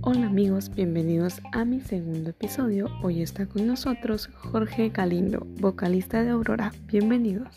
[0.00, 2.88] Hola amigos, bienvenidos a mi segundo episodio.
[3.02, 6.72] Hoy está con nosotros Jorge Galindo, vocalista de Aurora.
[6.86, 7.54] Bienvenidos.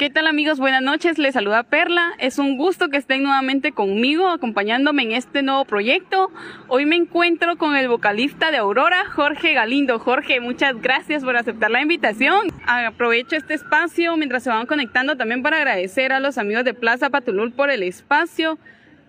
[0.00, 0.58] ¿Qué tal amigos?
[0.58, 2.14] Buenas noches, les saluda Perla.
[2.18, 6.30] Es un gusto que estén nuevamente conmigo, acompañándome en este nuevo proyecto.
[6.68, 9.98] Hoy me encuentro con el vocalista de Aurora, Jorge Galindo.
[9.98, 12.46] Jorge, muchas gracias por aceptar la invitación.
[12.66, 17.10] Aprovecho este espacio mientras se van conectando también para agradecer a los amigos de Plaza
[17.10, 18.58] Patulul por el espacio,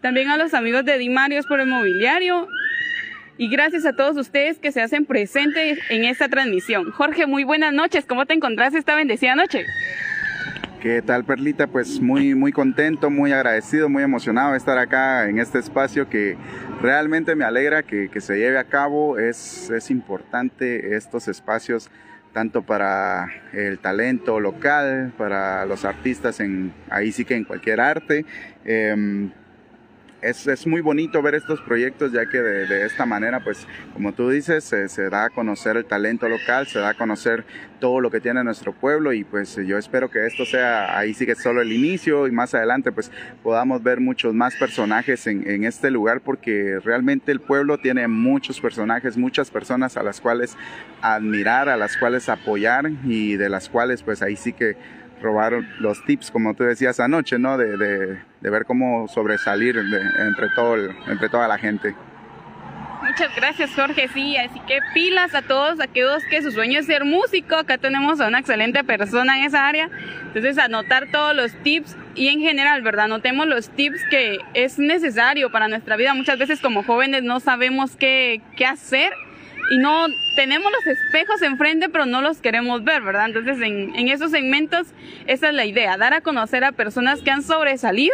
[0.02, 2.50] también a los amigos de Dimarios por el mobiliario
[3.38, 6.92] y gracias a todos ustedes que se hacen presentes en esta transmisión.
[6.92, 8.06] Jorge, muy buenas noches.
[8.06, 9.66] ¿Cómo te encontrás esta bendecida noche?
[10.82, 11.68] ¿Qué tal, Perlita?
[11.68, 16.38] Pues muy, muy contento, muy agradecido, muy emocionado de estar acá en este espacio que
[16.82, 19.20] realmente me alegra que, se lleve a cabo.
[19.20, 21.92] Es, es importante estos espacios
[22.34, 28.26] tanto para el talento local, para los artistas en ahí sí que en cualquier arte.
[28.66, 29.30] Em,
[30.22, 34.30] es, es, muy bonito ver estos proyectos ya que de, esta manera, pues como tú
[34.30, 37.44] dices, se, se, da a conocer el talento local, se da a conocer
[37.80, 41.26] todo lo que tiene nuestro pueblo y pues yo espero que esto sea ahí sí
[41.26, 43.12] que solo el inicio y más adelante pues
[43.42, 48.62] podamos ver muchos más personajes en, en este lugar porque realmente el pueblo tiene muchos
[48.62, 50.56] personajes, muchas personas a las cuales
[51.02, 54.76] admirar, a las cuales apoyar y de las cuales pues ahí sí que
[55.22, 57.58] robar los tips, como tú decías anoche, ¿no?
[57.58, 61.96] De, de, de ver cómo sobresalir entre, todo el, entre toda la gente.
[63.02, 67.04] Muchas gracias Jorge, sí, así que pilas a todos aquellos que su sueño es ser
[67.04, 69.90] músico, acá tenemos a una excelente persona en esa área,
[70.28, 73.08] entonces anotar todos los tips y en general, ¿verdad?
[73.08, 77.96] Notemos los tips que es necesario para nuestra vida, muchas veces como jóvenes no sabemos
[77.96, 79.12] qué, qué hacer
[79.72, 83.28] y no tenemos los espejos enfrente, pero no los queremos ver, ¿verdad?
[83.28, 84.88] Entonces, en, esos segmentos,
[85.28, 88.14] esa es la idea, dar a conocer a personas que han sobresalido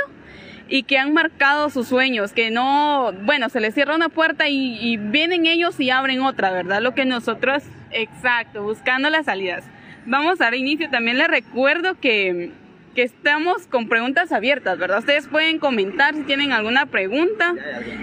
[0.69, 4.77] y que han marcado sus sueños, que no, bueno, se les cierra una puerta y,
[4.79, 6.79] y vienen ellos y abren otra, ¿verdad?
[6.79, 9.63] Lo que nosotros, exacto, buscando las salidas.
[10.05, 12.51] Vamos a dar inicio, también les recuerdo que
[12.97, 14.97] que estamos con preguntas abiertas, ¿verdad?
[14.97, 17.53] Ustedes pueden comentar si tienen alguna pregunta.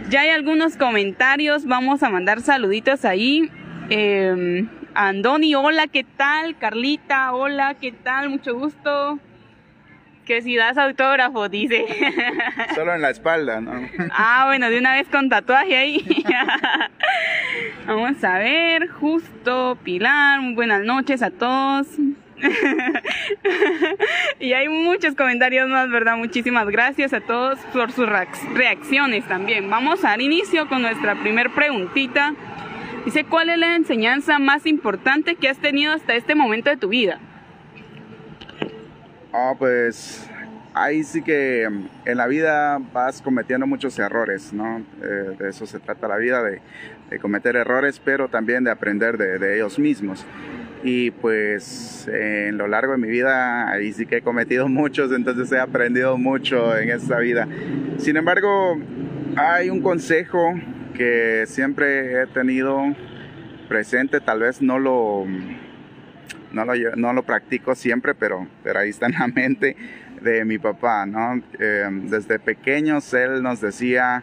[0.08, 3.50] Ya hay algunos comentarios, vamos a mandar saluditos ahí.
[3.90, 6.56] Eh, Andoni, hola, ¿qué tal?
[6.58, 8.30] Carlita, hola, ¿qué tal?
[8.30, 9.18] Mucho gusto.
[10.26, 11.84] Que si das autógrafo, dice.
[12.76, 13.72] Solo en la espalda, ¿no?
[14.12, 16.24] Ah, bueno, de una vez con tatuaje ahí.
[17.88, 21.88] Vamos a ver, justo, Pilar, muy buenas noches a todos.
[24.40, 26.16] y hay muchos comentarios más, ¿verdad?
[26.16, 29.70] Muchísimas gracias a todos por sus reacciones también.
[29.70, 32.34] Vamos a dar inicio con nuestra primer preguntita.
[33.04, 36.88] Dice, ¿cuál es la enseñanza más importante que has tenido hasta este momento de tu
[36.88, 37.18] vida?
[39.32, 40.28] Ah, pues
[40.72, 44.78] ahí sí que en la vida vas cometiendo muchos errores, ¿no?
[45.02, 46.60] Eh, de eso se trata la vida, de,
[47.10, 50.24] de, cometer errores, pero también de aprender de, de ellos mismos
[50.84, 55.50] y pues en lo largo de mi vida ahí sí que he cometido muchos, entonces
[55.50, 57.48] he aprendido mucho en esta vida.
[57.96, 58.78] Sin embargo,
[59.34, 60.54] hay un consejo
[60.94, 62.94] que siempre he tenido
[63.66, 65.24] presente, tal vez no lo,
[66.52, 69.76] no lo, no lo practico siempre, pero, pero ahí está en la mente
[70.20, 71.42] de mi papá, ¿no?
[71.58, 74.22] Eh, desde pequeños él nos decía...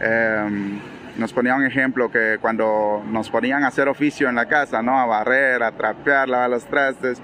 [0.00, 0.78] Eh,
[1.18, 4.98] nos ponía un ejemplo que cuando nos ponían a hacer oficio en la casa, ¿no?
[4.98, 7.20] A barrer, a trapear, lavar los trastes,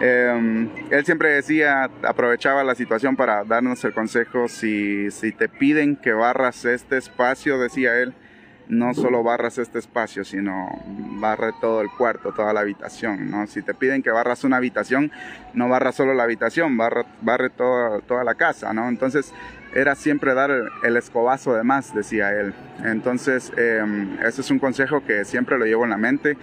[0.00, 5.96] eh, él siempre decía, aprovechaba la situación para darnos el consejo, si, si te piden
[5.96, 8.14] que barras este espacio, decía él,
[8.68, 13.46] no solo barras este espacio, sino barre todo el cuarto, toda la habitación, ¿no?
[13.46, 15.12] Si te piden que barras una habitación,
[15.52, 18.88] no barras solo la habitación, barre, barre toda, toda la casa, ¿no?
[18.88, 19.32] Entonces,
[19.74, 20.50] era siempre dar
[20.82, 22.54] el escobazo de más, decía él.
[22.84, 23.84] Entonces, eh,
[24.24, 26.36] ese es un consejo que siempre lo llevo en la mente.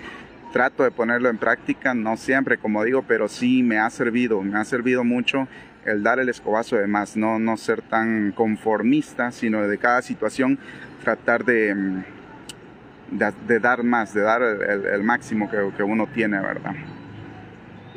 [0.52, 4.60] Trato de ponerlo en práctica, no siempre, como digo, pero sí me ha servido, me
[4.60, 5.48] ha servido mucho
[5.86, 10.60] el dar el escobazo de más, no, no ser tan conformista, sino de cada situación
[11.01, 12.04] tratar de,
[13.12, 16.75] de, de dar más, de dar el, el máximo que, que uno tiene, ¿verdad?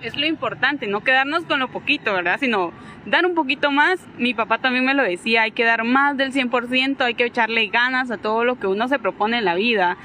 [0.09, 2.39] Es lo importante, no quedarnos con lo poquito, ¿verdad?
[2.39, 2.73] Sino
[3.07, 4.01] dar un poquito más.
[4.19, 7.67] Mi papá también me lo decía, hay que dar más del 100%, hay que echarle
[7.69, 9.97] ganas a todo lo que uno se propone en la vida.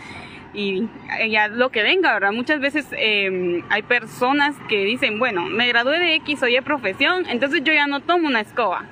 [0.54, 0.88] Y
[1.30, 2.32] ya lo que venga, ¿verdad?
[2.32, 7.26] Muchas veces eh, hay personas que dicen, bueno, me gradué de X, soy de profesión,
[7.30, 8.86] entonces yo ya no tomo una escoba.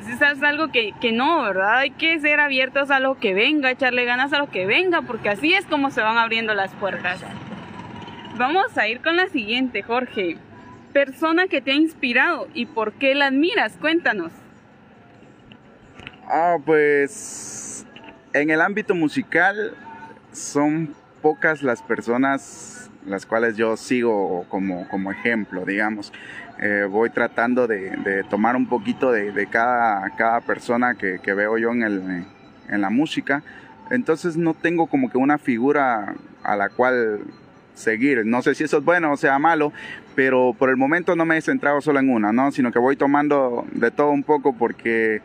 [0.00, 1.78] Entonces es algo que, que no, ¿verdad?
[1.78, 5.28] Hay que ser abiertos a lo que venga, echarle ganas a lo que venga, porque
[5.28, 7.24] así es como se van abriendo las puertas.
[8.36, 10.36] Vamos a ir con la siguiente, Jorge.
[10.96, 13.76] Persona que te ha inspirado y por qué la admiras.
[13.78, 14.32] Cuéntanos.
[16.26, 17.84] Ah, pues
[18.32, 19.74] en el ámbito musical
[20.32, 26.14] son pocas las personas las cuales yo sigo como, como ejemplo, digamos.
[26.62, 31.82] Eh, voy tratando de, tomar un poquito de, cada, cada, persona que, veo yo en,
[31.82, 32.24] el,
[32.70, 33.42] en la música.
[33.90, 37.20] Entonces no tengo como que una figura a la cual
[37.74, 38.24] seguir.
[38.24, 39.74] No sé si eso es bueno o sea malo,
[40.16, 42.50] pero por el momento no me he centrado solo en una, ¿no?
[42.50, 45.20] Sino que voy tomando de todo un poco porque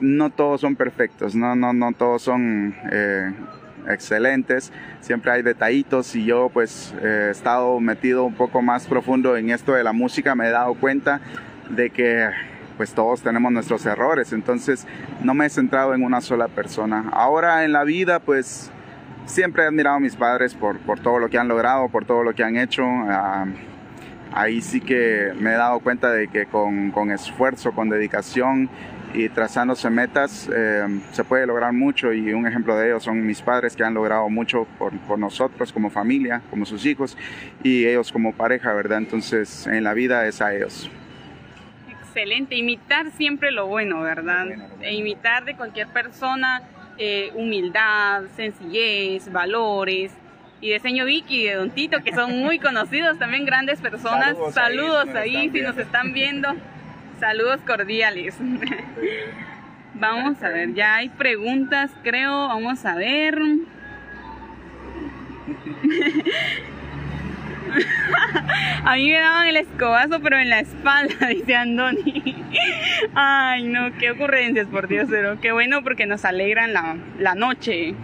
[0.00, 3.32] no todos son perfectos, no, no, no todos son eh,
[3.88, 9.50] excelentes, siempre hay detallitos y yo pues he estado metido un poco más profundo en
[9.50, 11.20] esto de la música, me he dado cuenta
[11.70, 12.28] de que
[12.76, 14.86] pues todos tenemos nuestros errores, entonces
[15.22, 17.06] no me he centrado en una sola persona.
[17.10, 18.70] Ahora en la vida pues
[19.24, 22.22] siempre he admirado a mis padres por, por todo lo que han logrado, por todo
[22.22, 22.84] lo que han hecho.
[22.84, 23.46] Ah,
[24.36, 28.68] ahí sí que me he dado cuenta de que con, con esfuerzo, con dedicación
[29.14, 33.40] y trazándose metas eh, se puede lograr mucho y un ejemplo de ellos son mis
[33.40, 37.16] padres que han logrado mucho por, por, nosotros como familia, como sus hijos
[37.62, 38.98] y ellos como pareja, ¿verdad?
[38.98, 40.90] Entonces en la vida es a ellos.
[41.88, 44.46] Excelente, imitar siempre lo bueno, ¿verdad?
[44.82, 46.62] E imitar de cualquier persona
[46.98, 50.12] eh, humildad, sencillez, valores.
[50.60, 54.36] Y de Señor Vicky y de Don Tito, que son muy conocidos, también grandes personas.
[54.52, 56.54] Saludos, ahí, si nos están viendo.
[57.20, 58.36] Saludos cordiales.
[59.94, 62.48] Vamos a ver, ya hay preguntas, creo.
[62.48, 63.38] Vamos a ver.
[68.84, 72.36] A mí me daban el escobazo, pero en la espalda, dice Andoni.
[73.14, 77.94] Ay, no, qué ocurrencias, por Dios, pero qué bueno porque nos alegran la, la noche.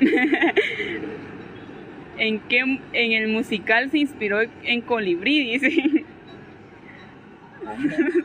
[2.18, 5.58] ¿En qué en el musical se inspiró en Colibrí?
[5.58, 6.04] Dice.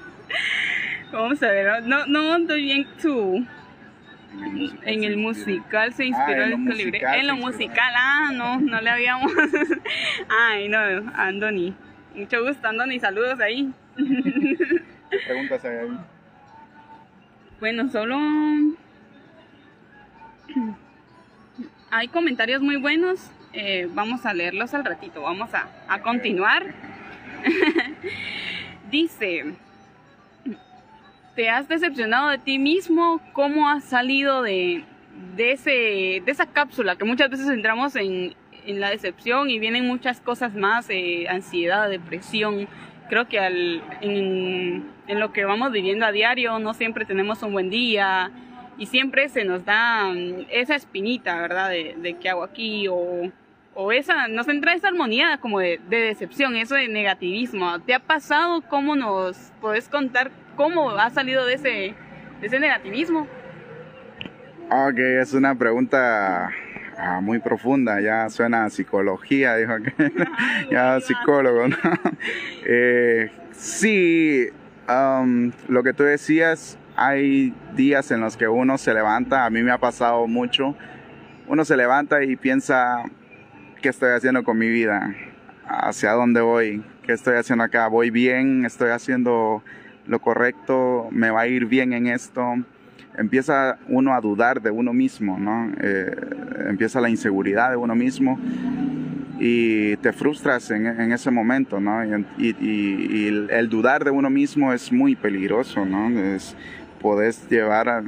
[1.11, 3.43] Vamos a ver, no, no estoy bien su
[4.83, 8.89] en el musical se inspiró ah, en, el En lo musical, ah, no, no le
[8.89, 9.31] habíamos.
[10.29, 10.79] Ay, no,
[11.15, 11.75] Andoni.
[12.15, 13.71] Mucho gusto, Andoni, saludos ahí.
[13.97, 15.99] ¿Qué preguntas hay ahí?
[17.59, 18.17] Bueno, solo.
[21.91, 23.19] Hay comentarios muy buenos.
[23.53, 25.21] Eh, vamos a leerlos al ratito.
[25.21, 26.73] Vamos a, a continuar.
[28.91, 29.55] Dice
[31.39, 33.21] te has decepcionado de ti mismo?
[33.31, 34.83] ¿Cómo has salido de,
[35.37, 38.35] de, ese, de esa cápsula que muchas veces entramos en,
[38.65, 42.67] en la decepción y vienen muchas cosas más, eh, ansiedad, depresión?
[43.07, 47.53] Creo que al, en, en, lo que vamos viviendo a diario no siempre tenemos un
[47.53, 48.31] buen día
[48.79, 51.69] y siempre se nos da mm, esa espinita, ¿verdad?
[51.69, 53.31] De, de qué hago aquí o,
[53.75, 57.79] o esa, nos entra esa armonía como de, de, decepción, eso de negativismo.
[57.81, 58.61] ¿Te ha pasado?
[58.61, 61.93] ¿Cómo nos puedes contar cómo ha salido de ese,
[62.39, 63.27] de ese negativismo?
[64.71, 66.51] Ok, es una pregunta
[66.97, 70.11] ah, muy profunda, ya suena a psicología, dijo que
[70.71, 71.77] ya psicólogo, ¿no?
[72.65, 74.47] eh, sí,
[74.87, 79.63] um, lo que tú decías, hay días en los que uno se levanta, a mí
[79.63, 80.75] me ha pasado mucho,
[81.47, 83.03] uno se levanta y piensa,
[83.81, 85.15] ¿qué estoy haciendo con mi vida?
[85.65, 86.83] ¿Hacia dónde voy?
[87.03, 87.87] ¿Qué estoy haciendo acá?
[87.87, 88.65] ¿Voy bien?
[88.65, 89.63] ¿Estoy haciendo
[90.07, 92.43] lo correcto, me va a ir bien en esto.
[93.15, 95.71] Empieza uno a dudar de uno mismo, ¿no?
[95.79, 96.15] Eh,
[96.67, 98.37] empieza la inseguridad de uno mismo
[99.39, 102.03] y te frustras en, ese momento, ¿no?
[102.37, 106.09] Y, el, dudar de uno mismo es muy peligroso, ¿no?
[106.09, 106.55] Es,
[107.01, 108.03] podés llevar a,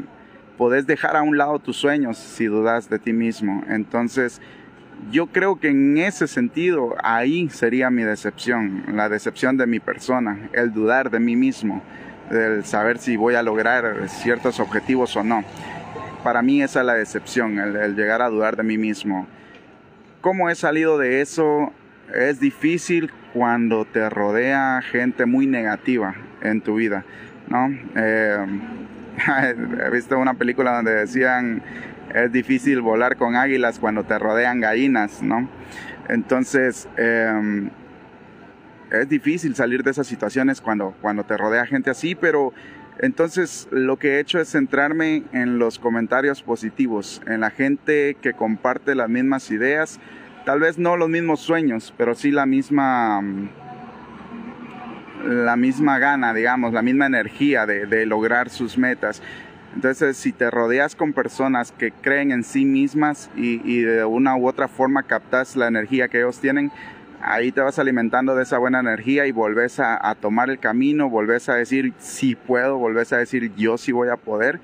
[0.57, 3.63] podés dejar a un lado tus sueños si dudas de ti mismo.
[3.67, 4.41] Entonces,
[5.10, 10.50] yo creo que en ese sentido ahí sería mi decepción, la decepción de mi persona,
[10.53, 11.81] el dudar de mí mismo,
[12.29, 15.43] el saber si voy a lograr ciertos objetivos o no.
[16.24, 19.27] Para mí esa es la decepción, el, llegar a dudar de mí mismo.
[20.21, 21.74] ¿Cómo he salido de eso?
[22.13, 27.05] Es difícil cuando te rodea gente muy negativa en tu vida,
[27.51, 27.70] ¿no?
[27.96, 28.46] Eh,
[29.86, 31.62] he visto una película donde decían
[32.13, 35.50] es difícil volar con águilas cuando te rodean gallinas, ¿no?
[36.10, 37.70] Entonces, em,
[38.91, 42.53] es difícil salir de esas situaciones cuando, cuando te rodea gente así, pero
[43.00, 48.34] entonces lo que he hecho es centrarme en los comentarios positivos, en la gente que
[48.34, 50.00] comparte las mismas ideas,
[50.46, 53.22] tal vez no los mismos sueños, pero sí la misma
[55.24, 59.22] la misma gana, digamos, la misma energía de, lograr sus metas.
[59.75, 64.48] Entonces, si te rodeas con personas que creen en sí mismas y, de una u
[64.48, 66.72] otra forma captas la energía que ellos tienen,
[67.22, 71.10] ahí te vas alimentando de esa buena energía y volvés a, a tomar el camino,
[71.10, 74.60] volvés a decir sí puedo, volvés a decir yo sí voy a poder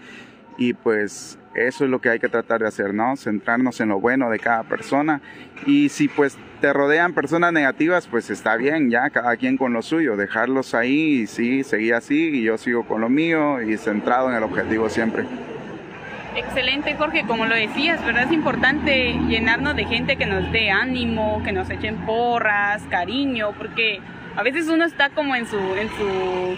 [0.58, 3.16] y pues eso es lo que hay que tratar de hacer, ¿no?
[3.16, 5.22] Centrarnos en lo bueno de cada persona
[5.66, 9.82] y si pues te rodean personas negativas, pues está bien, ya cada quien con lo
[9.82, 14.30] suyo, dejarlos ahí y sí, seguir así y yo sigo con lo mío y centrado
[14.30, 15.26] en el objetivo siempre.
[16.36, 18.26] Excelente, Jorge, como lo decías, ¿verdad?
[18.26, 24.00] Es importante llenarnos de gente que nos dé ánimo, que nos echen porras, cariño, porque
[24.36, 26.56] a veces uno está como en su, en su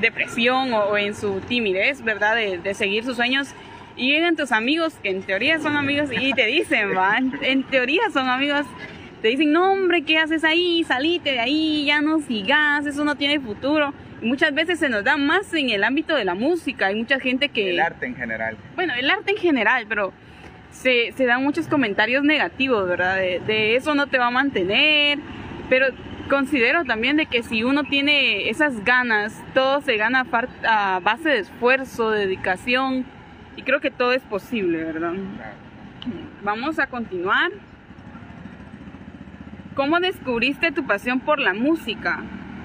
[0.00, 2.34] depresión o, en su timidez, ¿verdad?
[2.34, 3.54] De seguir sus sueños
[4.00, 8.00] y llegan tus amigos, que en teoría son amigos, y te dicen, va, en teoría
[8.10, 8.64] son amigos,
[9.20, 10.82] te dicen, no hombre, ¿qué haces ahí?
[10.84, 13.92] Salite de ahí, ya no sigas, eso no tiene futuro.
[14.22, 17.20] Y muchas veces se nos da más en el ámbito de la música, hay mucha
[17.20, 17.72] gente que...
[17.72, 18.56] El arte en general.
[18.74, 20.14] Bueno, el arte en general, pero
[20.70, 23.16] se, se dan muchos comentarios negativos, ¿verdad?
[23.16, 25.18] De, de eso no te va a mantener,
[25.68, 25.88] pero
[26.30, 30.26] considero también de que si uno tiene esas ganas, todo se gana
[30.66, 33.04] a base de esfuerzo, dedicación,
[33.60, 35.12] y creo que todo es posible, ¿verdad?
[36.42, 37.50] Vamos a continuar.
[39.74, 42.20] ¿Cómo descubriste tu pasión por la música?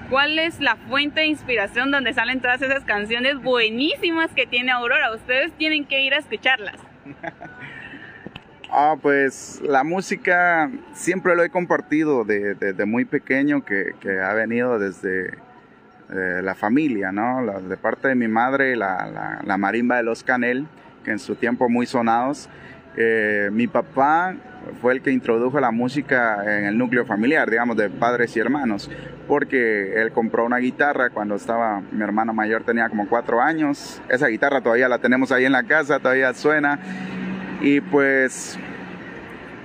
[0.08, 5.14] ¿Cuál es la fuente de inspiración donde salen todas esas canciones buenísimas que tiene Aurora?
[5.14, 6.76] Ustedes tienen que ir a escucharlas.
[8.68, 15.28] Ah, pues la música siempre lo he compartido desde muy pequeño, que, ha venido desde
[16.10, 17.46] eh, la familia, ¿no?
[17.60, 20.66] de parte de mi madre, la, la marimba de los Canel
[21.10, 22.48] en su tiempo muy sonados.
[22.96, 24.34] Eh, mi papá
[24.80, 28.90] fue el que introdujo la música en el núcleo familiar, digamos, de padres y hermanos,
[29.28, 34.28] porque él compró una guitarra cuando estaba, mi hermano mayor tenía como cuatro años, esa
[34.28, 36.78] guitarra todavía la tenemos ahí en la casa, todavía suena,
[37.60, 38.58] y pues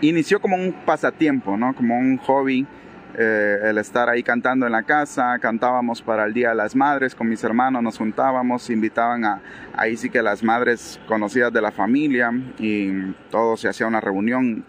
[0.01, 1.73] inició como un pasatiempo, ¿no?
[1.73, 2.67] Como un hobby
[3.17, 7.13] eh, el estar ahí cantando en la casa, cantábamos para el Día de las Madres
[7.13, 9.41] con mis hermanos, nos juntábamos, invitaban a,
[9.73, 14.63] ahí sí que las madres conocidas de la familia y todo se hacía una reunión.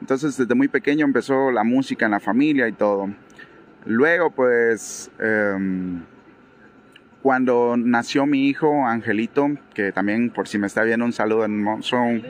[0.00, 3.10] Entonces desde muy pequeño empezó la música en la familia y todo.
[3.84, 6.02] Luego pues em,
[7.22, 11.62] cuando nació mi hijo Angelito, que también por si me está viendo un saludo en
[11.62, 12.22] Monzón,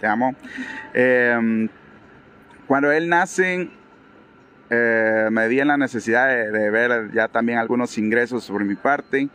[0.00, 0.34] te amo.
[0.94, 1.68] Em,
[2.66, 3.68] cuando él nace
[4.70, 9.28] eh, me vi en la necesidad de, ver ya también algunos ingresos sobre mi parte.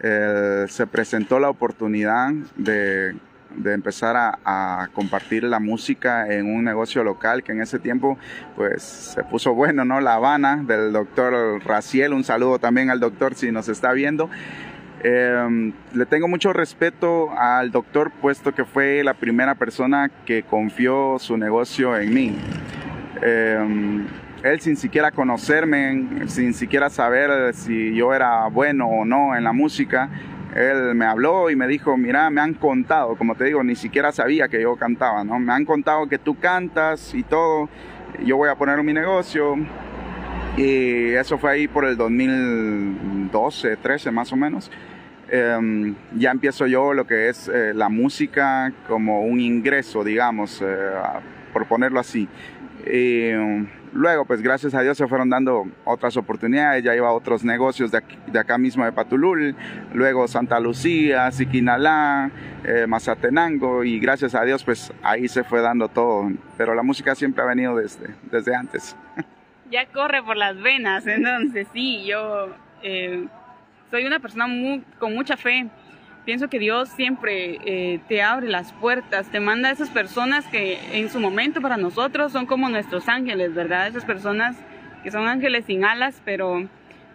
[0.00, 3.16] Eh, se presentó la oportunidad de,
[3.56, 8.16] de empezar a, a, compartir la música en un negocio local que en ese tiempo
[8.54, 10.00] pues se puso bueno, ¿no?
[10.00, 14.30] La Habana del doctor Raciel, un saludo también al doctor si nos está viendo.
[15.04, 21.18] Eh, le tengo mucho respeto al doctor puesto que fue la primera persona que confió
[21.18, 22.36] su negocio en mí.
[23.22, 24.04] Eh,
[24.42, 29.52] él sin siquiera conocerme, sin siquiera saber si yo era bueno o no en la
[29.52, 30.08] música,
[30.54, 34.12] él me habló y me dijo, mira, me han contado, como te digo, ni siquiera
[34.12, 35.38] sabía que yo cantaba, ¿no?
[35.38, 37.68] Me han contado que tú cantas y todo,
[38.24, 39.56] yo voy a poner mi negocio.
[40.56, 44.70] Y eso fue ahí por el 2012, 13 más o menos.
[45.30, 50.90] Em, ya empiezo yo lo que es eh, la música como un ingreso, digamos, eh,
[51.52, 52.26] por ponerlo así.
[53.92, 57.90] Luego, pues gracias a Dios se fueron dando otras oportunidades, ya iba a otros negocios
[57.90, 59.54] de, acá mismo de Patulul,
[59.92, 62.30] luego Santa Lucía, Siquinalá,
[62.64, 67.14] eh, Mazatenango y gracias a Dios pues ahí se fue dando todo, pero la música
[67.14, 68.96] siempre ha venido desde, desde antes.
[69.70, 72.48] Ya corre por las venas, entonces sí, yo
[72.82, 73.26] eh,
[73.90, 74.46] soy una persona
[74.98, 75.68] con mucha fe
[76.28, 80.78] pienso que Dios siempre eh, te abre las puertas, te manda a esas personas que
[80.92, 83.86] en su momento para nosotros son como nuestros ángeles, ¿verdad?
[83.86, 84.54] Esas personas
[85.02, 86.68] que son ángeles sin alas, pero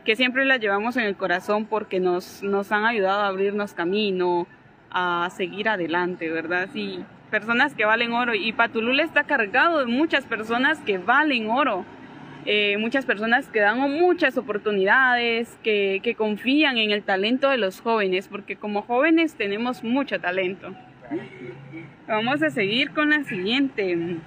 [0.03, 4.48] que siempre las llevamos en el corazón porque nos, nos han ayudado a abrirnos camino,
[4.89, 6.70] a seguir adelante, ¿verdad?
[6.74, 8.34] Sí, personas que valen oro.
[8.34, 11.86] Y Patulul está cargado de muchas personas que valen oro.
[12.45, 18.27] Eh, muchas personas que dan muchas oportunidades, que, confían en el talento de los jóvenes,
[18.27, 20.73] porque como jóvenes tenemos mucho talento.
[22.07, 24.17] Vamos a seguir con la siguiente.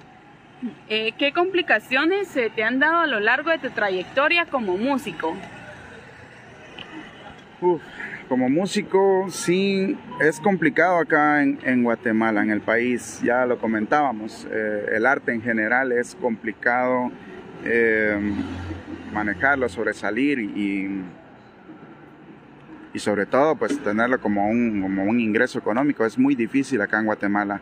[0.89, 5.35] Eh, ¿Qué complicaciones se te han dado a lo largo de tu trayectoria como músico?
[8.27, 14.47] como músico, sí, es complicado acá en, en, Guatemala, en el país, ya lo comentábamos,
[14.51, 17.11] eh, el arte en general es complicado
[17.63, 18.19] eh,
[19.13, 21.03] manejarlo, sobresalir y,
[22.93, 26.05] y sobre todo pues tenerlo como un, como un ingreso económico.
[26.05, 27.61] Es muy difícil acá en Guatemala.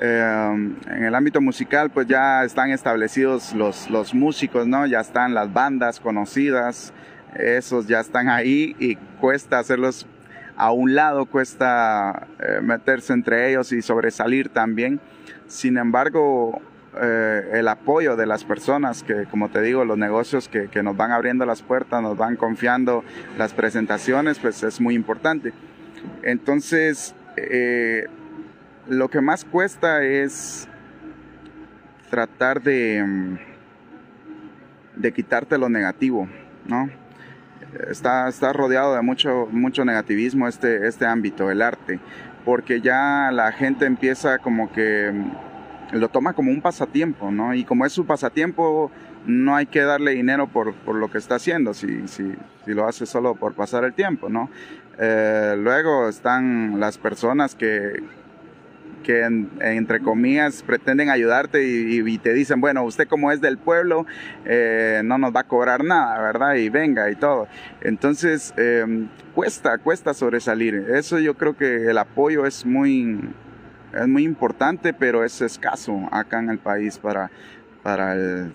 [0.00, 4.86] Eh, en el ámbito musical, pues ya están establecidos los, los músicos, ¿no?
[4.86, 6.92] Ya están las bandas conocidas,
[7.34, 10.06] esos ya están ahí y cuesta hacerlos
[10.56, 15.00] a un lado, cuesta eh, meterse entre ellos y sobresalir también.
[15.46, 16.60] Sin embargo,
[17.00, 20.96] eh, el apoyo de las personas, que como te digo, los negocios que, que, nos
[20.96, 23.04] van abriendo las puertas, nos van confiando
[23.36, 25.52] las presentaciones, pues es muy importante.
[26.22, 28.06] Entonces, eh,
[28.88, 30.66] lo que más cuesta es
[32.10, 33.38] tratar de, mm,
[34.96, 36.28] de quitarte lo negativo,
[36.66, 36.90] ¿no?
[37.90, 42.00] Está, está rodeado de mucho, mucho negativismo este, este ámbito, el arte,
[42.46, 45.47] porque ya la gente empieza como que mm,
[45.92, 47.54] lo toma como un pasatiempo, ¿no?
[47.54, 48.90] Y como es su pasatiempo,
[49.26, 52.86] no hay que darle dinero por, por lo que está haciendo, si, si, si, lo
[52.86, 54.50] hace solo por pasar el tiempo, ¿no?
[54.98, 58.02] Eh, luego están las personas que,
[59.02, 59.22] que
[59.60, 64.06] entre comillas pretenden ayudarte y, te dicen, bueno, usted como es del pueblo,
[64.44, 66.54] eh, no nos va a cobrar nada, ¿verdad?
[66.54, 67.48] Y venga y todo.
[67.80, 70.74] Entonces, eh, cuesta, cuesta sobresalir.
[70.94, 73.20] Eso yo creo que el apoyo es muy,
[73.92, 77.30] es muy importante, pero es escaso acá en el país para,
[77.82, 78.52] para el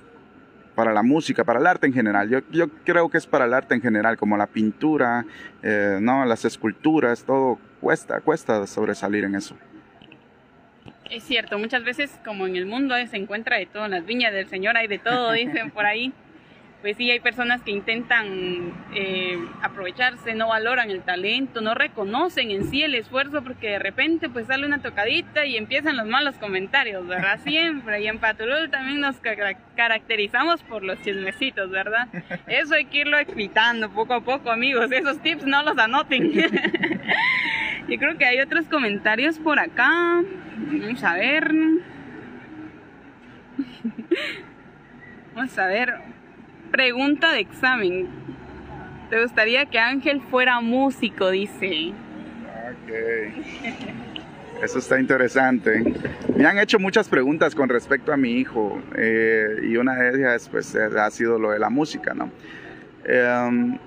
[0.75, 2.29] para la música, para el arte en general.
[2.29, 5.25] Yo, yo creo que es para el arte en general, como la pintura,
[5.61, 9.55] eh, no, las esculturas, todo cuesta, cuesta sobresalir en eso.
[11.09, 14.33] Es cierto, muchas veces como en el mundo se encuentra de todo, en las viñas
[14.33, 16.11] del Señor hay de todo, dicen por ahí.
[16.83, 22.69] Pues sí, hay personas que intentan eh, aprovecharse, no valoran el talento, no reconocen en
[22.69, 27.07] sí el esfuerzo porque de repente pues sale una tocadita y empiezan los malos comentarios,
[27.07, 27.39] ¿verdad?
[27.45, 28.01] Siempre.
[28.01, 29.15] Y en Paturul también nos
[29.77, 32.09] caracterizamos por los chismecitos, ¿verdad?
[32.47, 34.91] Eso hay que irlo evitando poco a poco, amigos.
[34.91, 36.33] Esos tips no los anoten.
[37.87, 40.21] Yo creo que hay otros comentarios por acá.
[40.57, 41.49] Vamos a ver.
[45.33, 46.22] Vamos a ver.
[46.73, 48.07] Pregunta de examen.
[49.11, 51.29] ¿Te gustaría que Ángel fuera músico?
[51.29, 51.93] Dice.
[52.71, 52.91] Ok.
[54.63, 55.83] Eso está interesante.
[56.35, 60.49] Me han hecho muchas preguntas con respecto a mi hijo eh, y una de ellas
[60.49, 62.31] pues, ha sido lo de la música, ¿no?
[63.05, 63.77] Eh,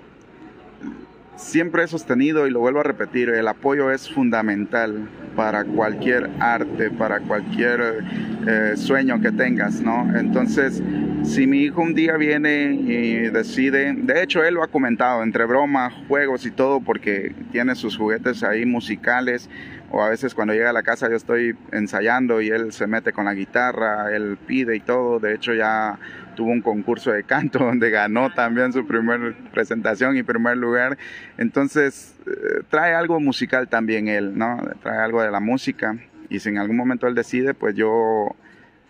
[1.36, 6.90] siempre he sostenido y lo vuelvo a repetir, el apoyo es fundamental para cualquier arte,
[6.90, 8.02] para cualquier
[8.46, 10.16] eh, sueño que tengas, ¿no?
[10.16, 10.82] Entonces,
[11.22, 15.44] si mi hijo un día viene y decide, de hecho él lo ha comentado, entre
[15.44, 19.50] bromas, juegos y todo, porque tiene sus juguetes ahí musicales,
[19.90, 23.12] o a veces cuando llega a la casa yo estoy ensayando y él se mete
[23.12, 25.98] con la guitarra, él pide y todo, de hecho ya
[26.36, 30.96] tuvo un concurso de canto donde ganó también su primera presentación y primer lugar.
[31.36, 34.62] Entonces, eh, trae algo musical también él, ¿no?
[34.82, 35.96] Trae algo de la música
[36.28, 38.36] y si en algún momento él decide, pues yo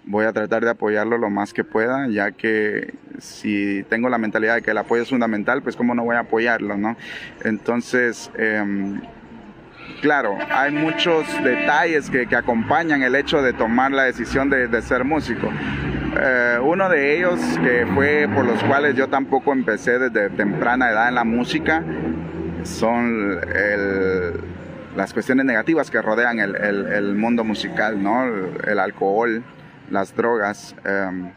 [0.06, 4.54] voy a tratar de apoyarlo lo más que pueda, ya que si tengo la mentalidad
[4.54, 6.96] de que el apoyo es fundamental, pues cómo no voy a apoyarlo, ¿no?
[7.42, 9.00] Entonces, em,
[10.00, 14.82] claro, hay muchos detalles que, que, acompañan el hecho de tomar la decisión de, de
[14.82, 15.50] ser músico.
[16.18, 21.08] Eh, uno de ellos que fue por los cuales yo tampoco empecé desde temprana edad
[21.08, 21.82] en la música
[22.62, 23.40] son
[24.96, 28.24] las cuestiones negativas que rodean el mundo musical, ¿no?
[28.66, 29.44] El, alcohol,
[29.90, 31.32] las drogas, eh,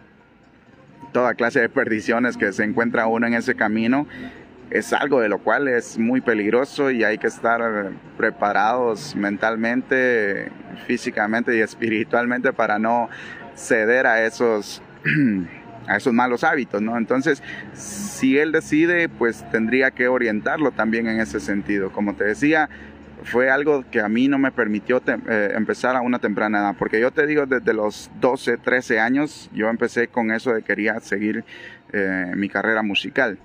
[1.12, 4.08] toda clase de perdiciones que se encuentra uno en ese camino
[4.72, 10.52] es algo de lo cual es muy peligroso y hay que estar preparados mentalmente,
[10.86, 13.10] físicamente y espiritualmente para no
[13.60, 14.82] ceder a esos,
[15.88, 16.98] a esos malos hábitos, ¿no?
[16.98, 17.44] Entonces,
[17.74, 21.92] si él decide, pues tendría que orientarlo también en ese sentido.
[21.92, 22.70] Como te decía,
[23.24, 27.00] fue algo que a mí no me permitió eh, empezar a una temprana edad, porque
[27.00, 31.44] yo te digo, desde los 12, 13 años, yo empecé con eso de quería seguir
[31.92, 33.38] eh, mi carrera musical.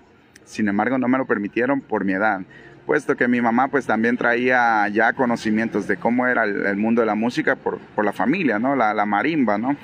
[0.45, 2.43] Sin embargo, no me lo permitieron por mi edad
[2.87, 7.07] puesto que mi mamá pues también traía ya conocimientos de cómo era el, mundo de
[7.07, 8.77] la música por, por, la familia, ¿no?
[8.77, 9.77] La, la marimba, ¿no?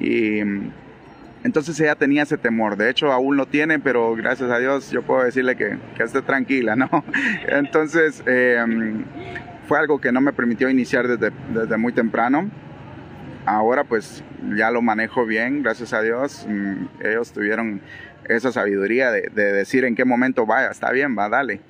[0.00, 0.40] Y
[1.44, 5.02] entonces ella tenía ese temor, de hecho aún lo tiene, pero gracias a Dios yo
[5.02, 6.90] puedo decirle que, que esté tranquila, ¿no?
[7.48, 8.64] Entonces eh,
[9.68, 12.50] fue algo que no me permitió iniciar desde, desde muy temprano.
[13.46, 14.24] Ahora pues
[14.56, 16.44] ya lo manejo bien, gracias a Dios.
[16.48, 17.80] Mm, ellos tuvieron
[18.28, 21.60] esa sabiduría de, de decir en qué momento vaya, está bien, va, dale.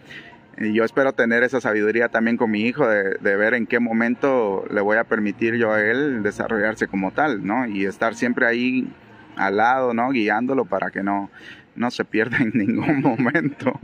[0.60, 3.78] Y yo espero tener esa sabiduría también con mi hijo de, de, ver en qué
[3.78, 7.66] momento le voy a permitir yo a él desarrollarse como tal, ¿no?
[7.66, 8.88] Y estar siempre ahí
[9.36, 10.10] al lado, ¿no?
[10.10, 11.30] Guiándolo para que no,
[11.76, 13.78] no se pierda en ningún momento.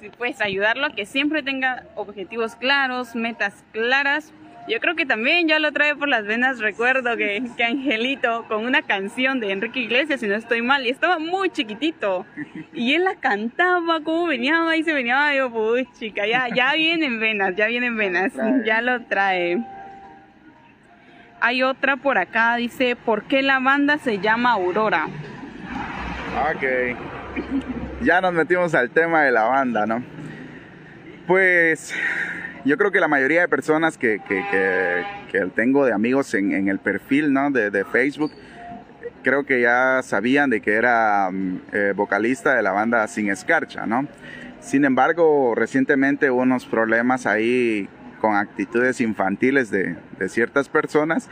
[0.00, 4.32] Sí, pues ayudarlo a que siempre tenga objetivos claros, metas claras
[4.70, 6.60] Yo creo que también ya lo trae por las venas.
[6.60, 10.90] Recuerdo que, que Angelito, con una canción de Enrique Iglesias, si no estoy mal, y
[10.90, 12.24] estaba muy chiquitito.
[12.72, 15.34] Y él la cantaba, como venía y se venía.
[15.34, 18.32] Yo, pues chica, ya, ya vienen venas, ya vienen venas.
[18.64, 19.60] Ya lo trae.
[21.40, 25.08] Hay otra por acá, dice, ¿por qué la banda se llama Aurora?
[26.48, 26.96] Ok.
[28.02, 30.04] Ya nos metimos al tema de la banda, ¿no?
[31.26, 31.92] Pues
[32.64, 34.20] yo creo que la mayoría de personas que,
[35.54, 37.50] tengo de amigos en, el perfil ¿no?
[37.50, 38.32] de, Facebook,
[39.22, 43.86] creo que ya sabían de que era mm, eh, vocalista de la banda Sin Escarcha,
[43.86, 44.06] ¿no?
[44.60, 47.88] Sin embargo, recientemente hubo unos problemas ahí
[48.20, 49.96] con actitudes infantiles de,
[50.28, 51.30] ciertas personas,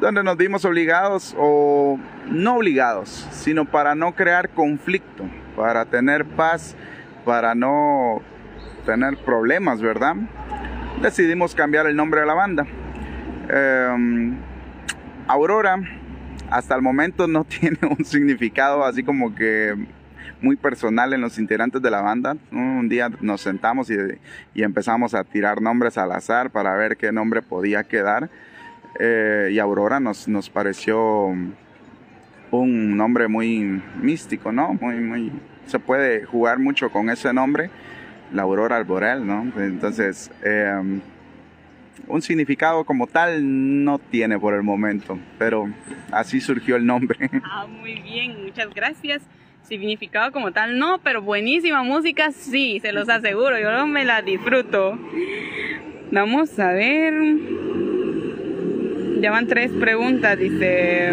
[0.00, 1.98] donde nos vimos obligados o
[2.30, 6.74] no obligados, sino para no crear conflicto, para tener paz,
[7.26, 8.22] para no
[8.86, 10.16] tener problemas, ¿verdad?
[11.02, 12.64] Decidimos cambiar el nombre de la banda.
[13.48, 14.36] Em,
[15.26, 15.82] Aurora
[16.48, 19.74] hasta el momento no tiene un significado así como que
[20.40, 22.36] muy personal en los integrantes de la banda.
[22.52, 23.96] Un día nos sentamos y,
[24.62, 28.30] empezamos a tirar nombres al azar para ver qué nombre podía quedar.
[29.00, 31.34] Eh, y Aurora nos, nos pareció
[32.52, 34.74] un nombre muy místico, ¿no?
[34.74, 35.32] Muy, muy,
[35.66, 37.70] se puede jugar mucho con ese nombre,
[38.32, 39.52] la Aurora Alborel, ¿no?
[39.56, 41.00] Entonces, em,
[42.06, 45.68] un significado como tal no tiene por el momento, pero
[46.10, 47.18] así surgió el nombre.
[47.44, 49.22] Ah, muy bien, muchas gracias
[49.72, 54.98] significado como tal, no, pero buenísima música, sí, se los aseguro, yo me la disfruto.
[56.10, 57.14] Vamos a ver.
[59.20, 61.10] Ya van tres preguntas, dice.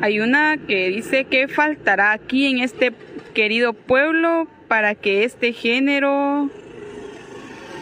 [0.00, 2.92] Hay una que dice que faltará aquí en este
[3.34, 6.48] querido pueblo para que este género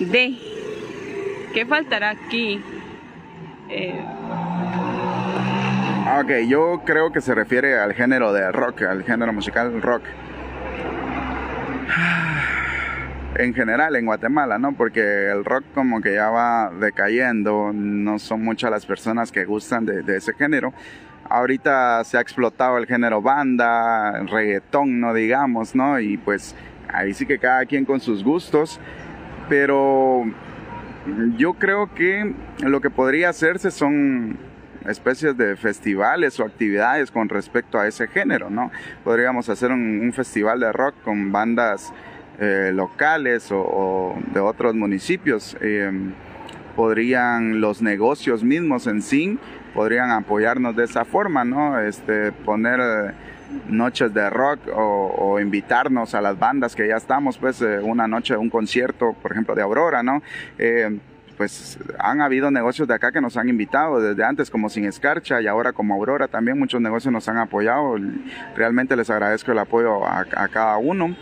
[0.00, 0.34] dé.
[1.54, 2.60] ¿Qué faltará aquí?
[3.68, 4.04] Eh,
[6.20, 10.02] ok, yo creo que se refiere al género de rock, al género musical rock.
[13.34, 14.74] En general en Guatemala, ¿no?
[14.74, 19.86] Porque el rock como que ya va decayendo, no son muchas las personas que gustan
[19.86, 20.74] de, ese género.
[21.28, 25.98] Ahorita se ha explotado el género banda, reggaetón, no digamos, ¿no?
[25.98, 26.54] Y pues
[26.88, 28.80] ahí sí que cada quien con sus gustos,
[29.48, 30.24] pero
[31.36, 34.38] yo creo que lo que podría hacerse son
[34.88, 38.70] especies de festivales o actividades con respecto a ese género, ¿no?
[39.04, 41.92] Podríamos hacer un, festival de rock con bandas
[42.38, 45.56] eh, locales o, de otros municipios.
[45.60, 46.12] Em,
[46.76, 49.38] podrían los negocios mismos en sí
[49.74, 51.78] podrían apoyarnos de esa forma, ¿no?
[51.80, 53.12] Este, poner eh,
[53.68, 58.36] noches de rock o, invitarnos a las bandas que ya estamos, pues eh, una noche,
[58.36, 60.22] un concierto, por ejemplo, de Aurora, ¿no?
[61.36, 65.40] pues han habido negocios de acá que nos han invitado desde antes como Sin Escarcha
[65.40, 67.96] y ahora como Aurora también muchos negocios nos han apoyado.
[68.54, 71.16] Realmente les agradezco el apoyo a, cada uno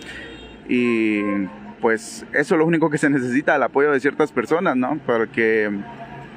[0.69, 1.23] y
[1.81, 4.99] pues eso es lo único que se necesita, el apoyo de ciertas personas, ¿no?
[5.07, 5.71] Porque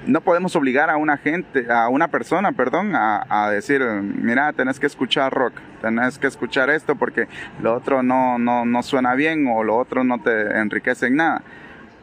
[0.05, 4.87] no podemos obligar a una gente, a una persona, perdón, a, decir, mira, tenés que
[4.87, 7.27] escuchar rock, tenés que escuchar esto porque
[7.61, 11.41] lo otro no, no, no suena bien o lo otro no te enriquece en nada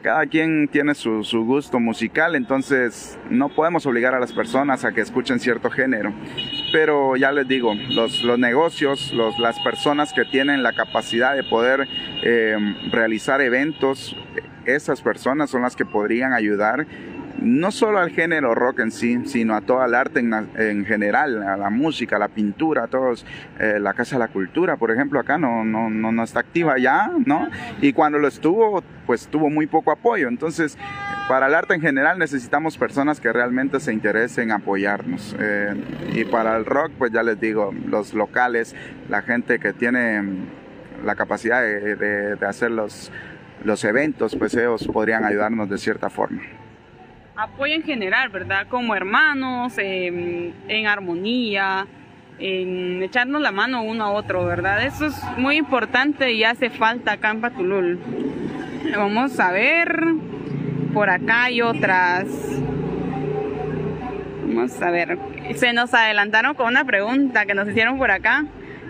[0.02, 5.00] cada quien tiene su, gusto musical, entonces no podemos obligar a las personas a que
[5.00, 6.12] escuchen cierto género.
[6.72, 11.86] Pero ya les digo, los, negocios, las personas que tienen la capacidad de poder
[12.22, 12.56] eh,
[12.90, 14.16] realizar eventos,
[14.64, 16.86] esas personas son las que podrían ayudar
[17.38, 21.57] no solo al género rock en sí, sino a toda el arte en, general, a
[21.57, 23.25] la música, a la pintura, a todos,
[23.59, 27.11] eh, la Casa de la Cultura, por ejemplo, acá no, no, no, está activa ya,
[27.25, 27.49] ¿no?
[27.81, 30.29] Y cuando lo estuvo, pues tuvo muy poco apoyo.
[30.29, 30.77] Entonces,
[31.29, 35.37] para el arte en general necesitamos personas que realmente se interesen en apoyarnos.
[35.38, 35.75] Eh,
[36.14, 38.75] y para el rock, pues ya les digo, los locales,
[39.09, 40.23] la gente que tiene
[41.05, 41.97] la capacidad de,
[42.37, 43.11] de hacer los,
[43.64, 46.43] los eventos, pues ellos podrían ayudarnos de cierta forma
[47.42, 48.66] apoyo en general, ¿verdad?
[48.68, 51.87] Como hermanos, en armonía,
[52.38, 54.85] en echarnos la mano uno a otro, ¿verdad?
[54.85, 57.98] Eso es muy importante y hace falta acá en.
[58.94, 60.03] Vamos a ver,
[60.92, 62.26] por acá hay otras.
[64.46, 65.18] Vamos a ver,
[65.55, 68.44] se nos adelantaron con una pregunta que nos hicieron por acá.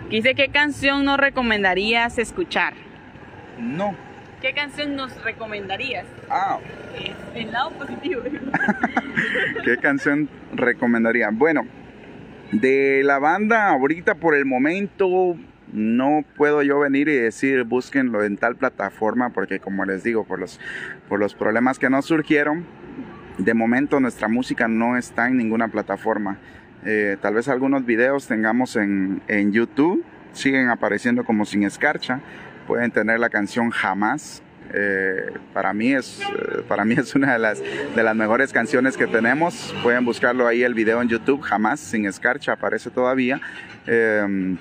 [0.09, 2.73] Dice, ¿qué canción nos recomendarías escuchar?
[3.57, 3.95] No,
[4.41, 6.05] ¿Qué canción nos recomendarías?
[6.27, 6.57] Ah.
[7.35, 8.23] El lado positivo.
[9.63, 11.29] ¿Qué canción recomendaría?
[11.31, 11.67] Bueno,
[12.51, 15.37] de la banda ahorita por el momento
[15.71, 20.39] no puedo yo venir y decir búsquenlo en tal plataforma porque como les digo, por
[20.39, 20.59] los,
[21.07, 22.65] por los problemas que nos surgieron,
[23.37, 26.37] de momento nuestra música no está en ninguna plataforma.
[26.83, 32.21] Eh, tal vez algunos videos tengamos en, en YouTube, siguen apareciendo como sin escarcha,
[32.71, 34.41] pueden tener la canción Jamás,
[34.73, 38.95] eh, para, mí es, eh, para mí es una de las, de las mejores canciones
[38.95, 39.75] que tenemos.
[39.83, 43.41] Pueden buscarlo ahí el video en YouTube, jamás sin escarcha, aparece todavía.
[43.87, 44.55] Eh,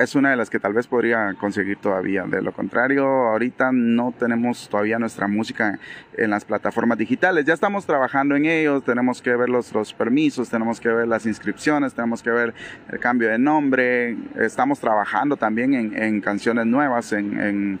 [0.00, 2.24] es una de las que tal vez podría conseguir todavía.
[2.24, 5.78] De lo contrario, ahorita no tenemos todavía nuestra música
[6.16, 7.44] en las plataformas digitales.
[7.44, 11.26] Ya estamos trabajando en ellos, tenemos que ver los, los permisos, tenemos que ver las
[11.26, 12.54] inscripciones, tenemos que ver
[12.90, 14.16] el cambio de nombre.
[14.36, 17.78] Estamos trabajando también en, en canciones nuevas, en,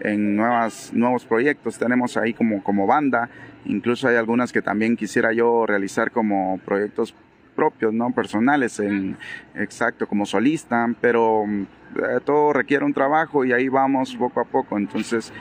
[0.00, 1.78] en, nuevas, nuevos proyectos.
[1.78, 3.30] Tenemos ahí como, como banda.
[3.64, 7.14] Incluso hay algunas que también quisiera yo realizar como proyectos
[7.54, 8.10] propios, ¿no?
[8.12, 9.16] Personales, en,
[9.54, 14.76] exacto, como solista, pero eh, todo requiere un trabajo y ahí vamos poco a poco,
[14.78, 15.32] entonces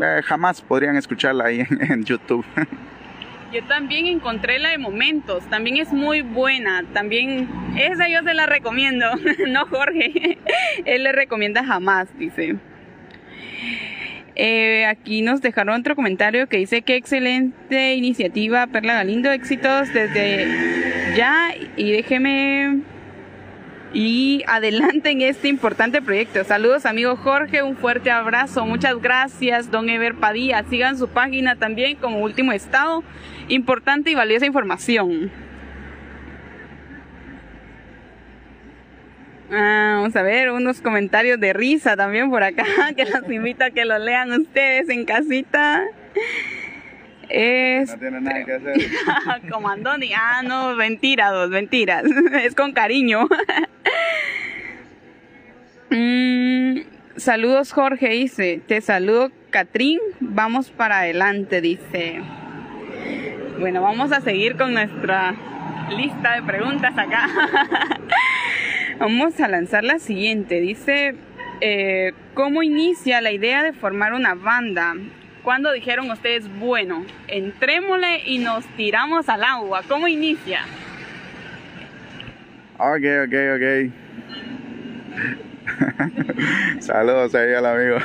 [0.00, 2.44] eh, jamás podrían escucharla ahí en, en YouTube.
[3.54, 8.46] Yo también encontré la de Momentos, también es muy buena, también esa yo se la
[8.46, 9.06] recomiendo,
[9.48, 10.38] no Jorge,
[10.84, 12.56] él le recomienda jamás, dice.
[14.36, 21.03] Eh, aquí nos dejaron otro comentario que dice que excelente iniciativa Perla Galindo, éxitos desde
[21.14, 22.80] ya y déjeme
[23.92, 26.42] y adelante en este importante proyecto.
[26.44, 31.96] Saludos amigo Jorge, un fuerte abrazo, muchas gracias don Ever Padilla, sigan su página también
[31.96, 33.04] como último estado,
[33.48, 35.30] importante y valiosa información.
[39.52, 42.64] Ah, vamos a ver unos comentarios de risa también por acá,
[42.96, 45.84] que los invito a que los lean ustedes en casita.
[47.36, 47.90] Es...
[47.90, 48.76] No tiene nada que hacer.
[49.50, 52.04] Comandoni, ah, no, mentiras, dos mentiras.
[52.44, 53.26] Es con cariño.
[55.90, 56.78] mm,
[57.16, 58.62] saludos, Jorge, dice.
[58.68, 59.98] Te saludo, Catrín.
[60.20, 62.20] Vamos para adelante, dice.
[63.58, 65.34] Bueno, vamos a seguir con nuestra
[65.90, 67.28] lista de preguntas acá.
[69.00, 70.60] Vamos a lanzar la siguiente.
[70.60, 71.16] Dice,
[71.60, 74.94] eh, ¿cómo inicia la idea de formar una banda?
[75.44, 79.82] ¿Cuándo dijeron ustedes, bueno, entrémosle y nos tiramos al agua?
[79.86, 80.62] ¿Cómo inicia?
[82.78, 83.92] Ok, ok, ok.
[86.80, 87.98] Saludos ahí al amigo.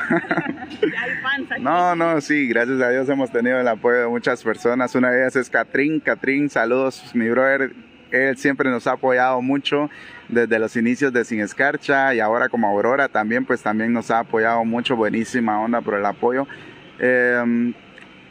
[1.61, 4.93] no, no, sí, gracias a Dios hemos tenido el apoyo de muchas personas.
[4.95, 6.01] Una de ellas es Catrín.
[6.01, 7.71] Catrín, saludos, mi brother.
[8.11, 9.89] Él siempre nos ha apoyado mucho
[10.27, 14.19] desde los inicios de Sin Escarcha y ahora como Aurora también, pues también nos ha
[14.19, 14.97] apoyado mucho.
[14.97, 16.47] Buenísima onda por el apoyo.
[16.99, 17.73] Eh,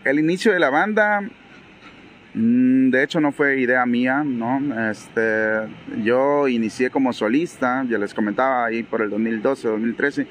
[0.04, 1.20] el inicio de la banda,
[2.34, 4.90] mm, de hecho no fue idea mía, ¿no?
[4.90, 5.68] Este,
[6.02, 10.26] yo inicié como solista, ya les comentaba ahí por el 2012, 2013,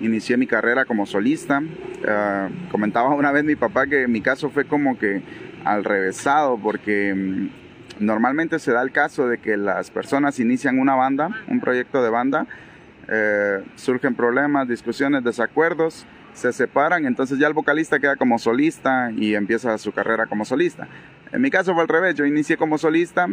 [0.00, 1.60] inicié mi carrera como solista.
[1.60, 5.22] Uh, comentaba una vez mi papá que mi caso fue como que
[5.64, 10.94] al revésado, porque mm, normalmente se da el caso de que las personas inician una
[10.94, 12.46] banda, un proyecto de banda,
[13.08, 19.34] eh, surgen problemas, discusiones, desacuerdos, se separan, entonces ya el vocalista queda como solista y
[19.34, 20.88] empieza su carrera como solista.
[21.32, 23.26] En mi caso fue al revés, yo inicié como solista,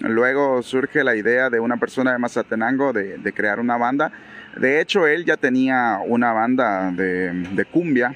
[0.00, 4.12] luego surge la idea de una persona de Mazatenango de, de crear una banda.
[4.56, 8.14] De hecho, él ya tenía una banda de, cumbia,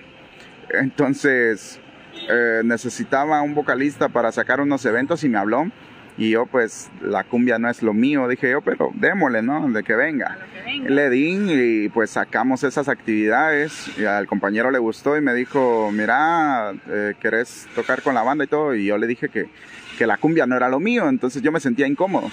[0.70, 1.80] entonces
[2.28, 5.70] eh, necesitaba un vocalista para sacar unos eventos y me habló.
[6.18, 9.68] Y yo, pues, la cumbia no es lo mío, dije yo, pero démosle, ¿no?
[9.70, 10.38] De que venga.
[10.53, 10.90] Que venga.
[10.90, 13.90] Le di y pues sacamos esas actividades.
[13.98, 18.44] Y al compañero le gustó y me dijo, mira, eh, ¿querés tocar con la banda
[18.44, 18.75] y todo?
[18.75, 19.48] Y yo le dije que,
[19.96, 22.31] que la cumbia no era lo mío, entonces yo me sentía incómodo.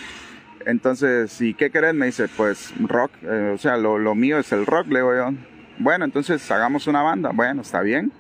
[0.66, 1.94] Entonces, ¿y qué querés?
[1.94, 5.16] Me dice, pues rock, eh, o sea, lo, lo mío es el rock, le digo
[5.16, 5.34] yo.
[5.78, 7.32] Bueno, entonces hagamos una banda.
[7.34, 8.12] Bueno, está bien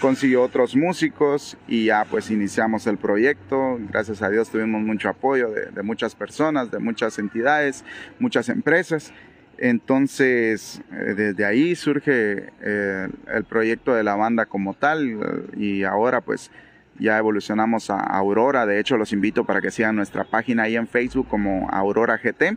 [0.00, 3.78] consiguió otros músicos y ya pues iniciamos el proyecto.
[3.90, 7.84] Gracias a Dios tuvimos mucho apoyo de, muchas personas, de muchas entidades,
[8.18, 9.12] muchas empresas.
[9.58, 15.84] Entonces, eh, desde ahí surge eh, el proyecto de la banda como tal eh, y
[15.84, 16.50] ahora pues
[16.98, 18.64] ya evolucionamos a Aurora.
[18.64, 22.56] De hecho, los invito para que sigan nuestra página ahí en Facebook como Aurora GT.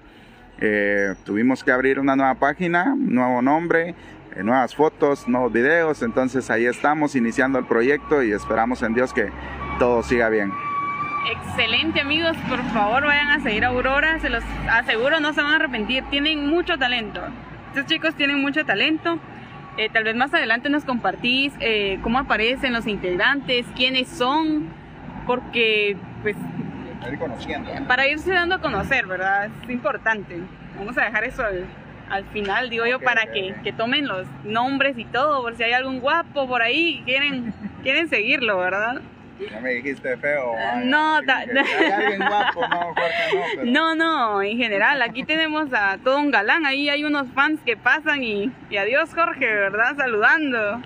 [1.26, 3.96] Tuvimos que abrir una nueva página, nuevo nombre,
[4.42, 6.02] nuevas fotos, nuevos videos.
[6.02, 9.30] Entonces ahí estamos iniciando el proyecto y esperamos en Dios que
[9.80, 10.52] todo siga bien.
[11.32, 15.54] Excelente amigos, por favor vayan a seguir a Aurora, se los aseguro no se van
[15.54, 17.22] a arrepentir, tienen mucho talento.
[17.70, 19.20] Estos chicos tienen mucho talento.
[19.78, 24.68] Eh, tal vez más adelante nos compartís eh, cómo aparecen los integrantes, quiénes son,
[25.26, 26.36] porque pues
[27.10, 27.72] Ir conociendo.
[27.88, 29.50] para irse dando a conocer, ¿verdad?
[29.64, 30.40] Es importante.
[30.78, 31.66] Vamos a dejar eso al,
[32.14, 35.74] al final, digo yo, para que, que, tomen los nombres y todo, por si hay
[35.74, 37.52] algún guapo por ahí quieren,
[37.84, 39.02] quieren seguirlo, ¿verdad?
[39.52, 40.54] No me dijiste feo.
[40.84, 42.94] no, hay alguien guapo, no,
[43.64, 47.60] no, no, no, en general, aquí tenemos a todo un galán, ahí hay unos fans
[47.66, 49.96] que pasan y, y adiós Jorge, ¿verdad?
[49.98, 50.82] Saludando.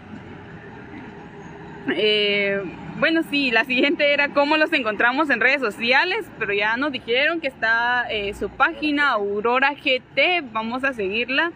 [1.90, 2.62] Eh,
[3.00, 7.40] bueno, sí, la siguiente era cómo los encontramos en redes sociales, pero ya nos dijeron
[7.40, 11.52] que está eh, su página Aurora GT, vamos a seguirla.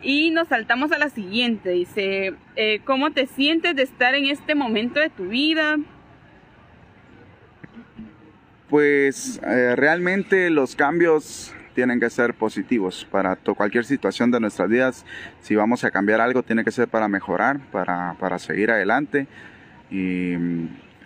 [0.00, 4.54] Y nos saltamos a la siguiente, dice, eh, ¿cómo te sientes de estar en este
[4.54, 5.76] momento de tu vida?
[8.68, 15.06] Pues eh, realmente los cambios tienen que ser positivos para cualquier situación de nuestras vidas.
[15.40, 19.26] Si vamos a cambiar algo, tiene que ser para mejorar, para, para seguir adelante.
[19.90, 20.34] Y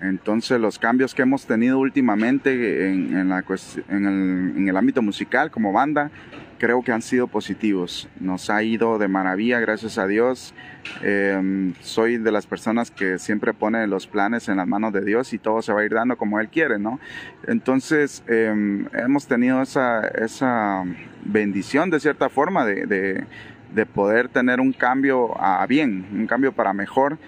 [0.03, 3.45] entonces los cambios que hemos tenido últimamente en, la,
[3.89, 6.11] el, ámbito musical como banda
[6.59, 8.09] creo que han sido positivos.
[8.19, 10.55] Nos ha ido de maravilla, gracias a Dios.
[11.03, 15.33] Eh, soy de las personas que siempre pone los planes en las manos de Dios
[15.33, 16.99] y todo se va a ir dando como Él quiere, ¿no?
[17.47, 20.85] Entonces eh, hemos tenido esa, esa
[21.25, 23.25] bendición de cierta forma de,
[23.73, 27.19] de poder tener un cambio a bien, un cambio para mejor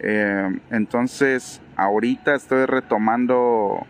[0.00, 3.86] eh, entonces, ahorita estoy retomando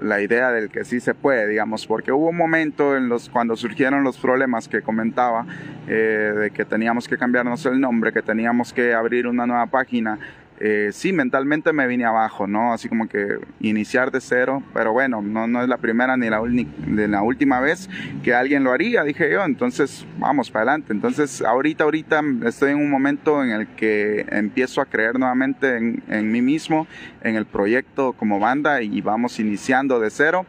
[0.00, 3.56] la idea del que sí se puede, digamos, porque hubo un momento en los cuando
[3.56, 5.44] surgieron los problemas que comentaba
[5.86, 10.18] eh, de que teníamos que cambiarnos el nombre, que teníamos que abrir una nueva página
[10.62, 12.74] eh, sí, mentalmente me vine abajo, ¿no?
[12.74, 17.22] Así como que iniciar de cero, pero bueno, no, no es la primera ni la,
[17.22, 17.88] última vez
[18.22, 20.92] que alguien lo haría, dije yo, entonces vamos para adelante.
[20.92, 26.02] Entonces, ahorita, ahorita estoy en un momento en el que empiezo a creer nuevamente en,
[26.08, 26.86] en mí mismo,
[27.22, 30.44] en el proyecto como banda y vamos iniciando de cero.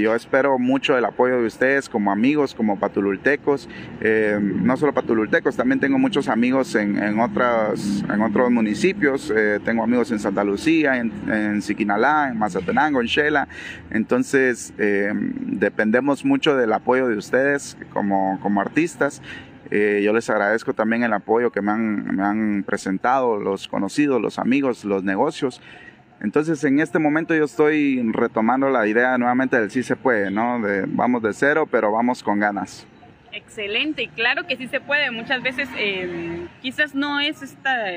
[0.00, 3.68] Yo espero mucho el apoyo de ustedes como amigos, como patulultecos.
[4.00, 9.30] Eh, no solo patulultecos, también tengo muchos amigos en, en, otras, en otros municipios.
[9.36, 13.48] Eh, tengo amigos en Santa Lucía, en, Siquinalá, en Mazatenango, en Shela.
[13.90, 19.20] Entonces, eh, dependemos mucho del apoyo de ustedes como, como artistas.
[19.70, 24.38] Yo les agradezco también el apoyo que me han, me han presentado, los conocidos, los
[24.38, 25.62] amigos, los negocios.
[26.22, 30.60] Entonces en este momento yo estoy retomando la idea nuevamente del sí se puede, ¿no?
[30.60, 32.86] De, vamos de cero, pero vamos con ganas.
[33.32, 35.10] Excelente, claro que sí se puede.
[35.10, 37.88] Muchas veces eh, quizás no es esta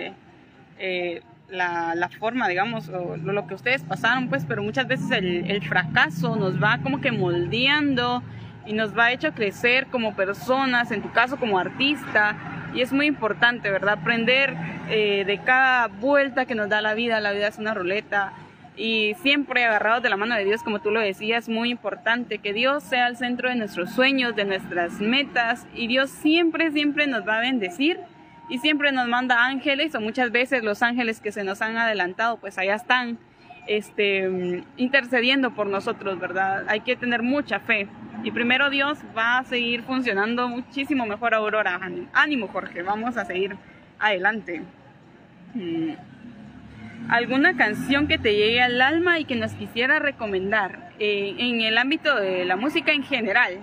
[0.79, 5.51] eh, la, la, forma, digamos, o lo que ustedes pasaron, pues, pero muchas veces el,
[5.51, 8.23] el fracaso nos va como que moldeando
[8.65, 12.35] y nos va hecho crecer como personas, en tu caso como artista,
[12.75, 13.99] y es muy importante, ¿verdad?
[13.99, 14.55] Aprender
[14.89, 18.33] eh, de cada vuelta que nos da la vida, la vida es una ruleta,
[18.77, 22.51] y siempre agarrados de la mano de Dios, como tú lo decías, muy importante que
[22.51, 27.25] Dios sea el centro de nuestros sueños, de nuestras metas, y Dios siempre, siempre nos
[27.27, 27.99] va a bendecir.
[28.47, 32.37] Y siempre nos manda ángeles, o muchas veces los ángeles que se nos han adelantado,
[32.37, 33.17] pues allá están
[33.67, 36.65] este, intercediendo por nosotros, ¿verdad?
[36.67, 37.87] Hay que tener mucha fe.
[38.23, 41.79] Y primero Dios va a seguir funcionando muchísimo mejor Aurora.
[42.13, 43.55] Ánimo Jorge, vamos a seguir
[43.99, 44.61] adelante.
[45.53, 45.91] Mm.
[47.09, 51.77] ¿Alguna canción que te llegue al alma y que nos quisiera recomendar eh, en el
[51.77, 53.59] ámbito de la música en general?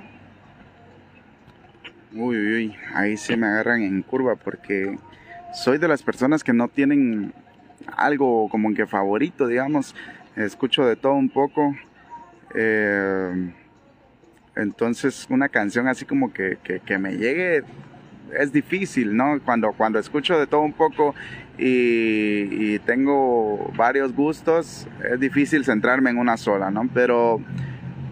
[2.13, 4.97] Uy, uy, uy, ahí se me agarran en curva porque
[5.55, 7.35] soy de las personas que no tienen
[7.97, 9.95] algo como que favorito, digamos.
[10.37, 11.75] Escucho de todo un poco.
[12.55, 13.53] Eh,
[14.57, 17.63] entonces una canción así como que, que, me llegue
[18.39, 19.41] es difícil, ¿no?
[19.45, 21.15] Cuando, cuando escucho de todo un poco
[21.59, 26.89] y, y, tengo varios gustos, es difícil centrarme en una sola, ¿no?
[26.93, 27.41] Pero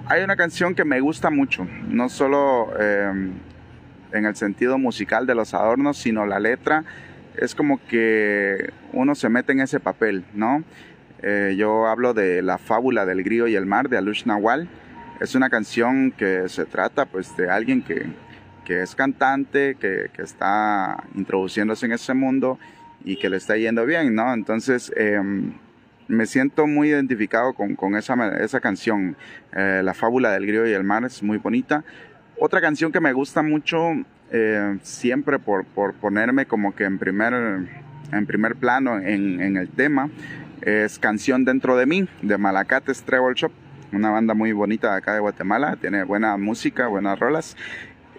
[0.07, 3.31] hay una canción que me gusta mucho, no solo eh,
[4.13, 6.85] en el sentido musical de los adornos, sino la letra
[7.37, 10.65] es como que uno se mete en ese papel, ¿no?
[11.23, 14.69] Eh, yo hablo de la fábula del grillo y el mar de Alush Nawal.
[15.21, 18.07] Es una canción que se trata pues de alguien que,
[18.65, 22.59] que es cantante, que, que, está introduciéndose en ese mundo
[23.05, 24.33] y que le está yendo bien, ¿no?
[24.33, 25.21] Entonces eh,
[26.11, 29.17] me siento muy identificado con, con esa, esa, canción.
[29.55, 31.85] Eh, la fábula del grillo y el mar es muy bonita.
[32.43, 33.91] Otra canción que me gusta mucho
[34.33, 37.35] eh, siempre por, por, ponerme como que en primer,
[38.13, 40.09] en primer plano en, en, el tema,
[40.63, 43.53] es Canción Dentro de mí, de Malacates Treble Shop,
[43.93, 47.59] una banda muy bonita de acá de Guatemala, tiene buena música, buenas rolas.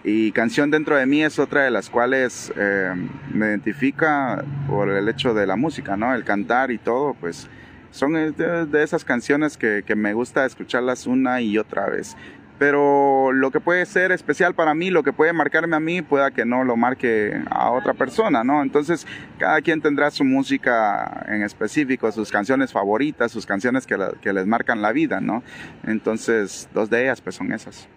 [0.04, 2.92] Y Canción Dentro de mí es otra de las cuales eh,
[3.34, 6.14] me identifica por el hecho de la música, ¿no?
[6.14, 7.48] El cantar y todo, pues
[7.90, 12.16] son de, de esas canciones que, que me gusta escucharlas una y otra vez
[12.62, 16.30] pero lo que puede ser especial para mí, lo que puede marcarme a mí, pueda
[16.30, 18.62] que no lo marque a otra persona, ¿no?
[18.62, 19.04] Entonces,
[19.36, 24.46] cada quien tendrá su música en específico, sus canciones favoritas, sus canciones que, que les
[24.46, 25.42] marcan la vida, ¿no?
[25.84, 27.88] Entonces, dos de ellas pues son esas.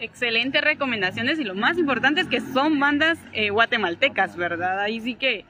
[0.00, 4.80] Excelentes recomendaciones y lo más importante es que son bandas eh, guatemaltecas, ¿verdad?
[4.80, 5.44] Ahí sí que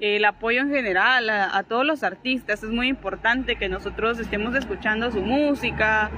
[0.00, 4.52] el apoyo en general a, a, todos los artistas es muy importante que nosotros estemos
[4.56, 6.10] escuchando su música,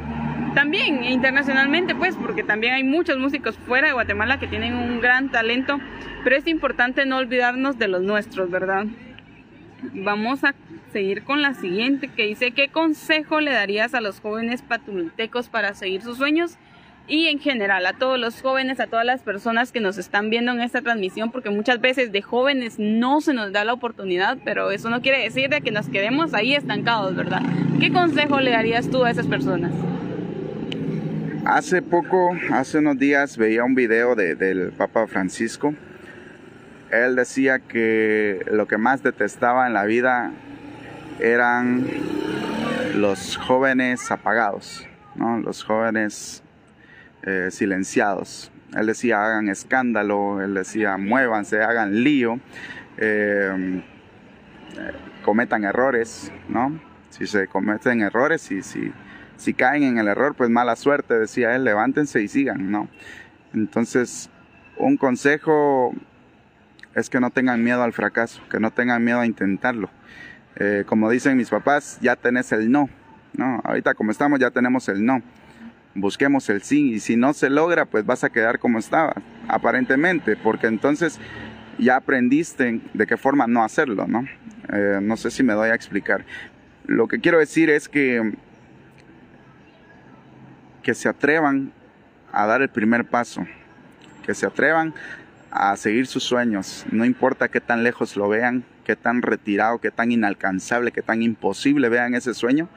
[0.56, 5.30] también internacionalmente, pues, porque también hay muchos músicos fuera de Guatemala que tienen un gran
[5.30, 5.78] talento,
[6.24, 8.86] pero es importante no olvidarnos de los nuestros, ¿verdad?
[9.92, 10.54] Vamos a
[10.94, 15.74] seguir con la siguiente que dice, ¿qué consejo le darías a los jóvenes patultecos para
[15.74, 16.56] seguir sus sueños?
[17.06, 20.52] Y en general a todos los jóvenes, a todas las personas que nos están viendo
[20.52, 24.70] en esta transmisión, porque muchas veces de jóvenes no se nos da la oportunidad, pero
[24.70, 27.42] eso no quiere decir de que nos quedemos ahí estancados, ¿verdad?
[27.78, 29.72] ¿Qué consejo le darías tú a esas personas?
[31.48, 35.74] Hace poco, hace unos días, veía un video de, del Papa Francisco.
[36.90, 40.32] Él decía que lo que más detestaba en la vida
[41.20, 41.86] eran
[42.96, 45.38] los jóvenes apagados, ¿no?
[45.38, 46.42] los jóvenes
[47.22, 48.50] eh, silenciados.
[48.76, 52.40] Él decía hagan escándalo, él decía muévanse, hagan lío,
[52.96, 53.84] eh,
[55.24, 56.80] cometan errores, ¿no?
[57.10, 58.92] Si se cometen errores y si
[59.36, 62.88] si caen en el error, pues mala suerte, decía él, levántense y sigan, ¿no?
[63.54, 64.30] Entonces,
[64.76, 65.92] un consejo
[66.94, 69.90] es que no tengan miedo al fracaso, que no tengan miedo a intentarlo.
[70.56, 72.88] Eh, como dicen mis papás, ya tenés el no,
[73.34, 73.60] ¿no?
[73.64, 75.22] Ahorita como estamos ya tenemos el no.
[75.94, 79.14] Busquemos el sí y si no se logra, pues vas a quedar como estaba,
[79.48, 81.18] aparentemente, porque entonces
[81.78, 84.26] ya aprendiste de qué forma no hacerlo, ¿no?
[84.72, 86.24] Eh, no sé si me doy a explicar.
[86.86, 88.34] Lo que quiero decir es que
[90.86, 91.72] que se atrevan
[92.30, 93.44] a dar el primer paso,
[94.24, 94.94] que se atrevan
[95.50, 99.90] a seguir sus sueños, no importa qué tan lejos lo vean, qué tan retirado, qué
[99.90, 102.68] tan inalcanzable, qué tan imposible vean ese sueño.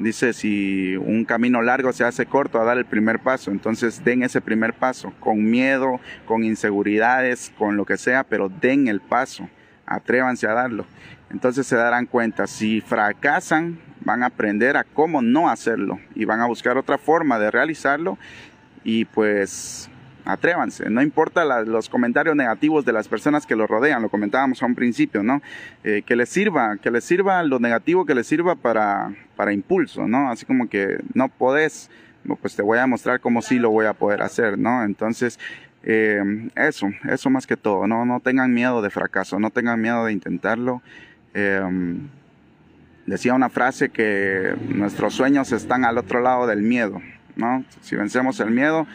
[0.00, 4.24] Dice, si un camino largo se hace corto, a dar el primer paso, entonces den
[4.24, 9.48] ese primer paso, con miedo, con inseguridades, con lo que sea, pero den el paso,
[9.86, 10.86] atrévanse a darlo.
[11.30, 16.40] Entonces se darán cuenta, si fracasan, van a aprender a cómo no hacerlo y van
[16.40, 18.18] a buscar otra forma de realizarlo
[18.84, 19.90] y pues
[20.24, 24.66] atrévanse, no importa los comentarios negativos de las personas que lo rodean, lo comentábamos a
[24.66, 25.42] un principio, ¿no?
[25.82, 30.08] Eh, que les sirva, que les sirva lo negativo, que les sirva para, para impulso,
[30.08, 30.30] ¿no?
[30.30, 31.90] Así como que no podés,
[32.40, 34.82] pues te voy a mostrar cómo sí lo voy a poder hacer, ¿no?
[34.84, 35.38] Entonces,
[35.82, 36.22] eh,
[36.56, 38.06] eso, eso más que todo, ¿no?
[38.06, 40.80] No tengan miedo de fracaso, no tengan miedo de intentarlo.
[41.34, 41.60] Eh,
[43.06, 47.00] decía una frase que nuestros sueños están al otro lado del miedo,
[47.36, 47.64] ¿no?
[47.80, 48.86] Si vencemos el miedo,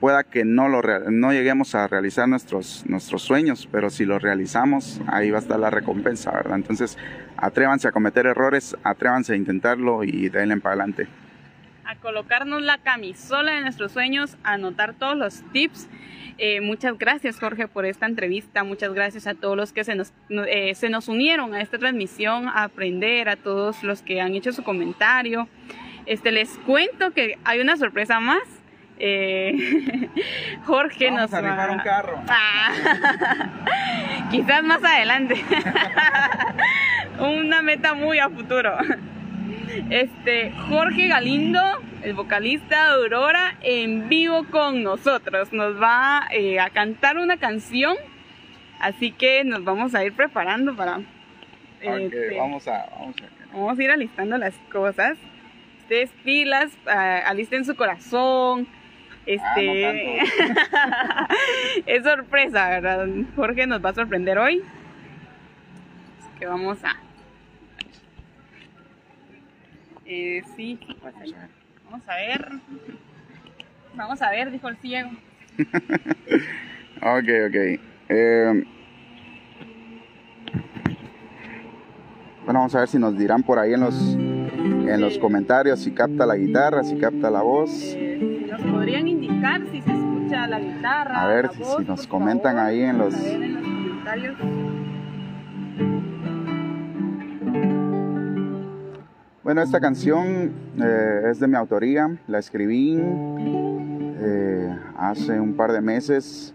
[0.00, 5.00] pueda que no, lo no lleguemos a realizar nuestros, nuestros sueños, pero si lo realizamos,
[5.06, 6.56] ahí va a estar la recompensa, ¿verdad?
[6.56, 6.96] Entonces,
[7.36, 11.08] atrévanse a cometer errores, atrévanse a intentarlo y denle para adelante.
[11.90, 15.88] A colocarnos la camisola de nuestros sueños, a anotar todos los tips
[16.42, 20.14] eh, muchas gracias Jorge por esta entrevista, muchas gracias a todos los que se nos,
[20.30, 24.50] eh, se nos unieron a esta transmisión, a aprender, a todos los que han hecho
[24.52, 25.48] su comentario.
[26.06, 28.42] Este, les cuento que hay una sorpresa más.
[28.98, 30.08] Eh,
[30.64, 31.70] Jorge nos a va...
[31.70, 32.22] un carro.
[32.26, 32.72] Ah,
[34.30, 35.44] quizás más adelante.
[37.18, 38.78] una meta muy a futuro.
[39.90, 41.60] Este, Jorge Galindo
[42.02, 45.52] el vocalista de Aurora, en vivo con nosotros.
[45.52, 47.96] Nos va eh, a cantar una canción,
[48.80, 51.00] así que nos vamos a ir preparando para...
[51.80, 52.86] Este, vamos, a,
[53.52, 53.82] vamos, a...
[53.82, 55.18] ir alistando las cosas.
[55.82, 58.66] Ustedes pilas, uh, alisten su corazón.
[59.26, 60.20] Este
[60.72, 61.28] ah,
[61.86, 63.06] es sorpresa, ¿verdad?
[63.36, 64.62] Jorge nos va a sorprender hoy.
[66.18, 66.96] Así que vamos a.
[70.12, 70.76] Eh, sí,
[71.84, 72.48] Vamos a ver.
[73.94, 75.08] Vamos a ver, dijo el ciego.
[76.96, 77.80] ok, ok.
[78.08, 78.64] Eh,
[82.44, 85.92] bueno, vamos a ver si nos dirán por ahí en los, en los comentarios si
[85.92, 87.70] capta la guitarra, si capta la voz.
[87.94, 91.22] Eh, nos podrían indicar si se escucha la guitarra.
[91.22, 93.14] A ver si, nos comentan ahí en los...
[93.14, 94.36] en los comentarios.
[99.50, 105.80] Bueno, esta canción eh, es de mi autoría, la escribí eh, hace un par de
[105.80, 106.54] meses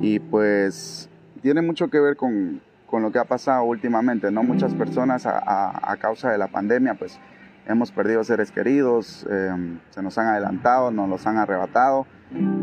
[0.00, 1.10] y pues
[1.42, 4.42] tiene mucho que ver con, con lo que ha pasado últimamente, ¿no?
[4.42, 7.20] Muchas personas a, causa de la pandemia pues
[7.66, 12.06] hemos perdido seres queridos, em, se nos han adelantado, nos los han arrebatado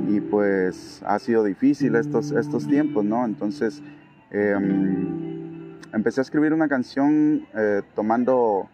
[0.07, 3.23] y pues ha sido difícil estos, estos tiempos, ¿no?
[3.23, 3.83] Entonces
[4.31, 8.67] em, empecé a escribir una canción eh, tomando,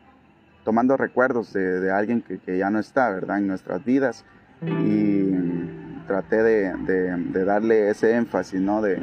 [0.64, 3.40] tomando recuerdos de, alguien que, ya no está, ¿verdad?
[3.40, 4.26] En nuestras vidas
[4.62, 5.32] y
[6.08, 8.82] traté de, darle ese énfasis, ¿no?
[8.82, 8.96] De,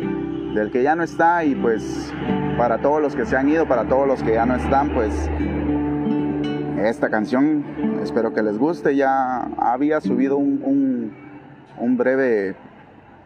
[0.55, 2.13] del que ya no está y pues
[2.59, 5.15] para todos los que se han ido, para todos los que ya no están, pues
[6.85, 7.65] esta canción
[8.03, 8.97] espero que les guste.
[8.97, 11.13] Ya había subido un,
[11.97, 12.55] breve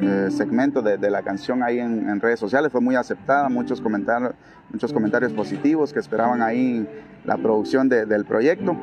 [0.06, 4.34] eh, segmento de, de, la canción ahí en, redes sociales, fue muy aceptada, muchos comentarios,
[4.70, 6.86] muchos comentarios positivos que esperaban ahí
[7.24, 8.76] la producción del proyecto.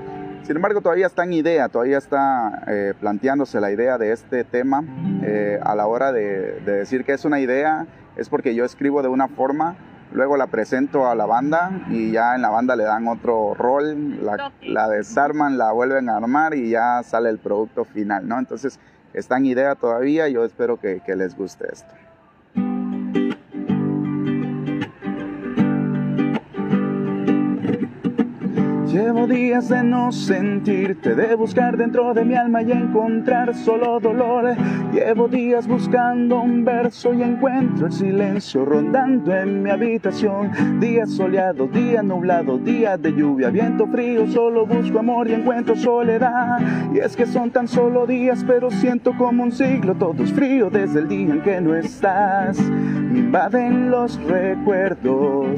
[0.43, 4.83] Sin embargo, todavía está en idea, todavía está eh, planteándose la idea de este tema.
[5.23, 9.07] Eh, a la hora de, decir que es una idea, es porque yo escribo de
[9.07, 9.75] una forma,
[10.11, 14.19] luego la presento a la banda y ya en la banda le dan otro rol,
[14.61, 18.39] la, desarman, la vuelven a armar y ya sale el producto final, ¿no?
[18.39, 18.79] Entonces,
[19.13, 21.93] está en idea todavía, yo espero que les guste esto.
[28.91, 34.53] Llevo días de no sentirte, de buscar dentro de mi alma y encontrar solo dolor.
[34.91, 40.51] Llevo días buscando un verso y encuentro el silencio rondando en mi habitación.
[40.81, 46.59] Días soleados, día nublado, días de lluvia, viento frío, solo busco amor y encuentro soledad.
[46.93, 50.69] Y es que son tan solo días, pero siento como un siglo, todo es frío
[50.69, 52.59] desde el día en que no estás.
[52.59, 55.57] Me invaden los recuerdos,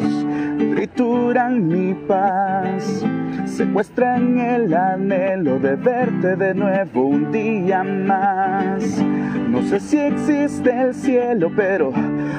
[0.76, 3.04] trituran mi paz
[3.36, 3.43] Thank you.
[3.54, 9.04] Secuestran el anhelo de verte de nuevo un día más.
[9.48, 11.94] No sé si existe el cielo, pero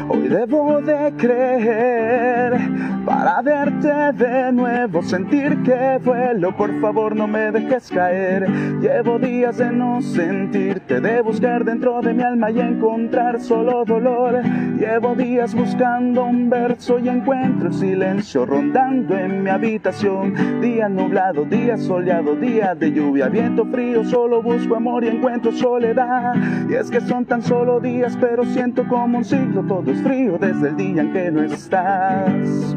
[0.09, 2.59] hoy debo de creer
[3.05, 6.57] para verte de nuevo, sentir que vuelo.
[6.57, 8.49] Por favor, no me dejes caer.
[8.81, 14.43] Llevo días de no sentirte, de buscar dentro de mi alma y encontrar solo dolor.
[14.79, 20.61] Llevo días buscando un verso y encuentro el silencio rondando en mi habitación.
[20.61, 26.35] Día nublado, día soleado, día de lluvia, viento frío, solo busco amor y encuentro soledad.
[26.69, 30.39] Y es que son tan solo días, pero siento como un siglo, todo es frío
[30.39, 32.75] desde el día en que no estás.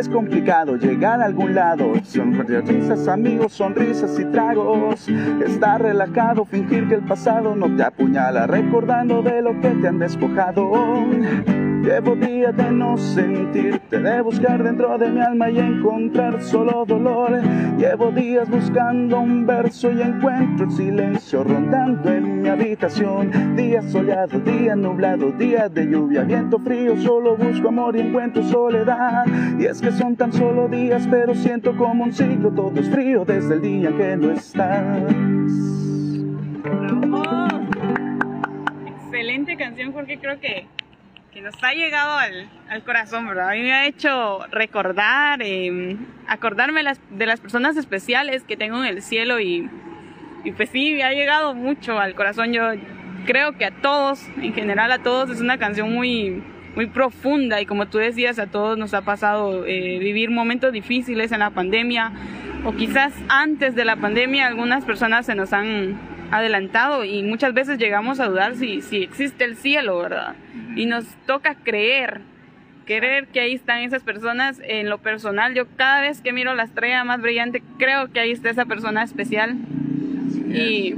[0.00, 1.92] Es complicado llegar a algún lado.
[2.04, 5.06] Son risas, amigos, sonrisas y tragos.
[5.46, 9.98] Estar relajado, fingir que el pasado no te apuñala, recordando de lo que te han
[9.98, 10.72] despojado.
[11.82, 17.40] Llevo días de no sentirte, de buscar dentro de mi alma y encontrar solo dolor.
[17.78, 23.56] Llevo días buscando un verso y encuentro el silencio rondando en mi habitación.
[23.56, 29.24] Día soleado, día nublado, día de lluvia, viento frío, solo busco amor y encuentro soledad.
[29.58, 33.24] Y es que son tan solo días, pero siento como un siglo, todo es frío
[33.24, 35.02] desde el día que no estás.
[38.86, 40.66] Excelente canción, Jorge, creo que
[41.32, 43.50] que nos ha llegado al, al, corazón, ¿verdad?
[43.50, 48.78] A mí me ha hecho recordar, eh, acordarme las, de las personas especiales que tengo
[48.78, 49.70] en el cielo y,
[50.56, 52.52] pues sí, me ha llegado mucho al corazón.
[52.52, 52.64] Yo
[53.26, 56.42] creo que a todos, en general a todos, es una canción muy,
[56.74, 61.30] muy profunda y como tú decías, a todos nos ha pasado eh, vivir momentos difíciles
[61.30, 62.12] en la pandemia
[62.64, 65.98] o quizás antes de la pandemia algunas personas se nos han
[66.30, 70.34] adelantado y muchas veces llegamos a dudar si, si existe el cielo, ¿verdad?
[70.76, 72.20] Y nos toca creer,
[72.84, 74.60] creer que ahí están esas personas.
[74.64, 78.30] En lo personal, yo cada vez que miro la estrella más brillante, creo que ahí
[78.30, 79.56] está esa persona especial.
[80.52, 80.94] Y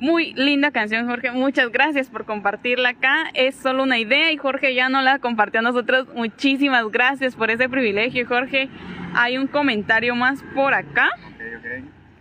[0.00, 1.30] muy linda canción, Jorge.
[1.30, 3.30] Muchas gracias por compartirla acá.
[3.34, 6.08] Es solo una idea y Jorge ya no la compartió a nosotros.
[6.14, 8.68] Muchísimas gracias por ese privilegio, Jorge.
[9.14, 11.10] Hay un comentario más por acá.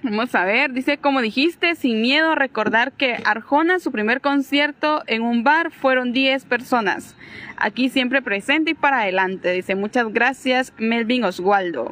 [0.01, 5.03] Vamos a ver, dice, como dijiste, sin miedo a recordar que Arjona, su primer concierto
[5.07, 7.17] en un bar, fueron 10 personas.
[7.57, 9.51] Aquí siempre presente y para adelante.
[9.51, 11.91] Dice, muchas gracias, Melvin Oswaldo.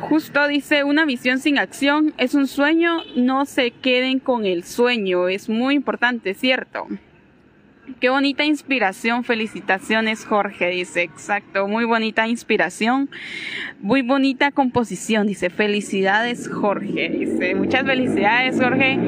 [0.00, 5.28] Justo dice, una visión sin acción es un sueño, no se queden con el sueño,
[5.28, 6.86] es muy importante, ¿cierto?
[7.98, 13.10] Qué bonita inspiración, felicitaciones Jorge, dice, exacto, muy bonita inspiración,
[13.80, 18.98] muy bonita composición, dice, felicidades Jorge, dice, muchas felicidades Jorge,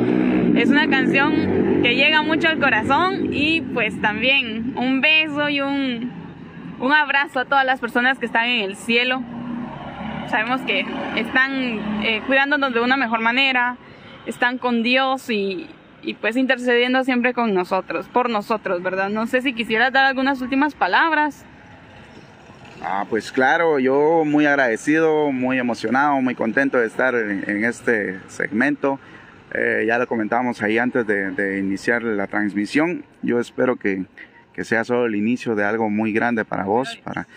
[0.57, 6.11] es una canción que llega mucho al corazón y pues también un beso y un,
[6.81, 9.23] un abrazo a todas las personas que están en el cielo,
[10.29, 10.85] sabemos que
[11.17, 13.77] están eh, cuidándonos de una mejor manera,
[14.27, 15.69] están con Dios y,
[16.03, 19.09] y pues intercediendo siempre con nosotros, por nosotros, ¿verdad?
[19.09, 21.45] No sé si quisieras dar algunas últimas palabras.
[22.85, 28.99] Ah, pues claro, yo muy agradecido, muy emocionado, muy contento de estar en, este segmento.
[29.55, 33.05] Eh, ya lo comentábamos ahí antes de, iniciar la transmisión.
[33.23, 34.05] Yo espero que,
[34.53, 37.29] que, sea solo el inicio de algo muy grande para vos, para,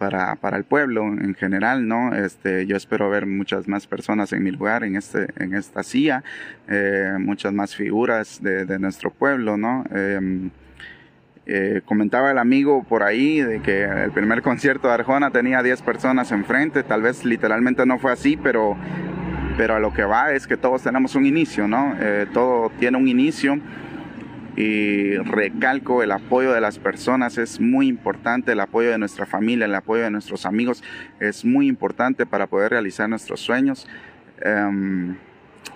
[0.00, 2.14] para, para, el pueblo en general, ¿no?
[2.14, 6.24] Este, yo espero ver muchas más personas en mi lugar, en, este, en esta silla,
[6.68, 9.84] eh, muchas más figuras de, de nuestro pueblo, ¿no?
[9.94, 10.48] Eh,
[11.52, 15.82] eh, comentaba el amigo por ahí de que el primer concierto de Arjona tenía 10
[15.82, 18.76] personas enfrente, tal vez literalmente no fue así, pero,
[19.56, 21.96] pero a lo que va es que todos tenemos un inicio, ¿no?
[21.98, 23.58] Eh, todo tiene un inicio
[24.56, 29.66] y recalco el apoyo de las personas es muy importante, el apoyo de nuestra familia,
[29.66, 30.82] el apoyo de nuestros amigos
[31.20, 33.86] es muy importante para poder realizar nuestros sueños.
[34.40, 35.16] Em,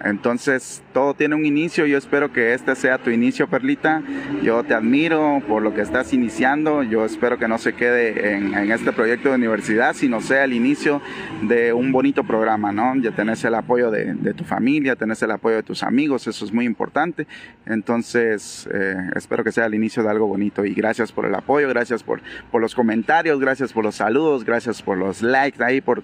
[0.03, 1.87] entonces, todo tiene un inicio.
[1.87, 4.03] Yo espero que este sea tu inicio, Perlita.
[4.43, 6.83] Yo te admiro por lo que estás iniciando.
[6.83, 11.01] Yo espero que no se quede en, este proyecto de universidad, sino sea el inicio
[11.43, 12.95] de un bonito programa, ¿no?
[12.97, 16.53] Ya tenés el apoyo de, tu familia, tenés el apoyo de tus amigos, eso es
[16.53, 17.27] muy importante.
[17.67, 20.65] Entonces, eh, espero que sea el inicio de algo bonito.
[20.65, 22.21] Y gracias por el apoyo, gracias por,
[22.53, 26.03] los comentarios, gracias por los saludos, gracias por los likes ahí, por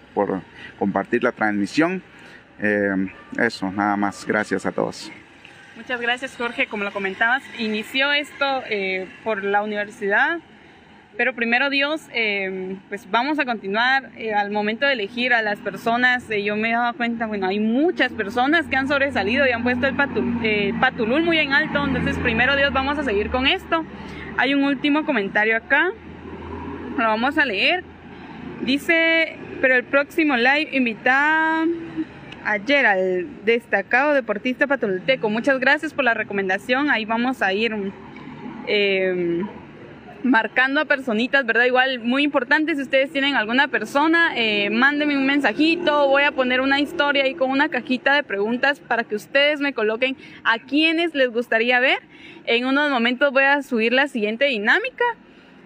[0.78, 2.02] compartir la transmisión.
[2.62, 2.94] Eh,
[3.38, 4.24] eso, nada más.
[4.26, 5.10] Gracias a todos.
[5.76, 10.38] Muchas gracias Jorge, como lo comentabas, inició esto eh, por la universidad,
[11.16, 16.28] pero primero Dios, eh, pues vamos a continuar al momento de elegir a las personas,
[16.28, 19.86] yo me he dado cuenta, bueno, hay muchas personas que han sobresalido y han puesto
[19.86, 23.82] el patulul muy en alto, entonces primero Dios vamos a seguir con esto.
[24.36, 25.92] Hay un último comentario acá,
[26.98, 27.84] lo vamos a leer.
[28.62, 31.64] Dice, pero el próximo live invita
[32.44, 35.30] ayer al destacado deportista patolteco.
[35.30, 36.90] Muchas gracias por la recomendación.
[36.90, 37.74] Ahí vamos a ir
[38.66, 39.46] em,
[40.22, 41.64] marcando a personitas, ¿verdad?
[41.64, 46.60] Igual muy importante, si ustedes tienen alguna persona, eh, mándenme un mensajito, voy a poner
[46.60, 51.14] una historia ahí con una cajita de preguntas para que ustedes me coloquen a quienes
[51.14, 52.00] les gustaría ver.
[52.46, 55.04] En unos momentos voy a subir la siguiente dinámica.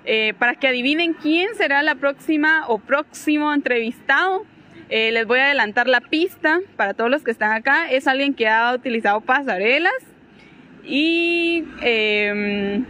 [0.06, 4.44] Eh, para que adivinen quién será la próxima o próximo entrevistado
[4.88, 7.90] eh, les voy a adelantar la pista para todos los que están acá.
[7.90, 9.94] Es alguien que ha utilizado pasarelas
[10.84, 12.84] y em,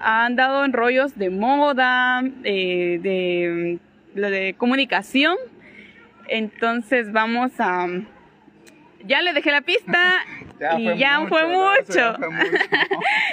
[0.00, 3.78] ha andado en rollos de moda, eh, de,
[4.14, 5.36] de comunicación.
[6.28, 7.86] Entonces vamos a...
[9.06, 10.24] Ya le dejé la pista
[10.78, 12.16] y ya fue mucho.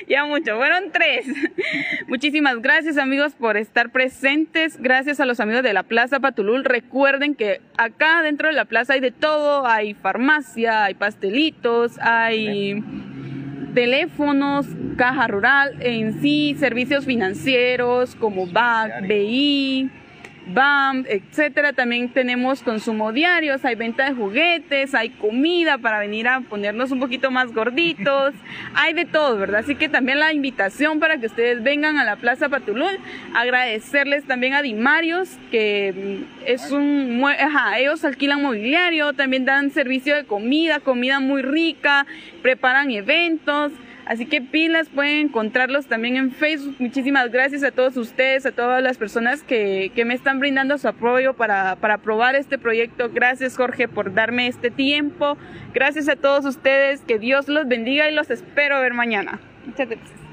[0.07, 0.55] Ya, mucho.
[0.55, 1.25] Fueron tres.
[2.07, 4.77] Muchísimas gracias amigos por estar presentes.
[4.81, 6.63] Gracias a los amigos de la Plaza Patulul.
[6.63, 9.67] Recuerden que acá dentro de la plaza hay de todo.
[9.67, 12.81] Hay farmacia, hay pastelitos, hay
[13.73, 14.65] teléfonos,
[14.97, 19.91] caja rural, en sí, servicios financieros como BAC, BI
[20.53, 21.73] BAM, etcétera.
[21.73, 26.99] También tenemos consumo diarios, hay venta de juguetes, hay comida para venir a ponernos un
[26.99, 28.33] poquito más gorditos,
[28.73, 29.61] hay de todo, ¿verdad?
[29.61, 32.97] Así que también la invitación para que ustedes vengan a la Plaza Patulul,
[33.33, 40.15] agradecerles también a Dimarios, que mm, es un, ajá, ellos alquilan mobiliario, también dan servicio
[40.15, 42.05] de comida, comida muy rica,
[42.41, 43.71] preparan eventos.
[44.07, 46.77] Así que pilas, pueden encontrarlos también en Facebook.
[46.79, 51.33] Muchísimas gracias a todos ustedes, a todas las personas que, me están brindando su apoyo
[51.33, 53.09] para, para probar este proyecto.
[53.13, 55.37] Gracias Jorge por darme este tiempo.
[55.73, 59.41] Gracias a todos ustedes, que Dios los bendiga y los espero ver mañana.
[59.65, 60.26] Muchas gracias.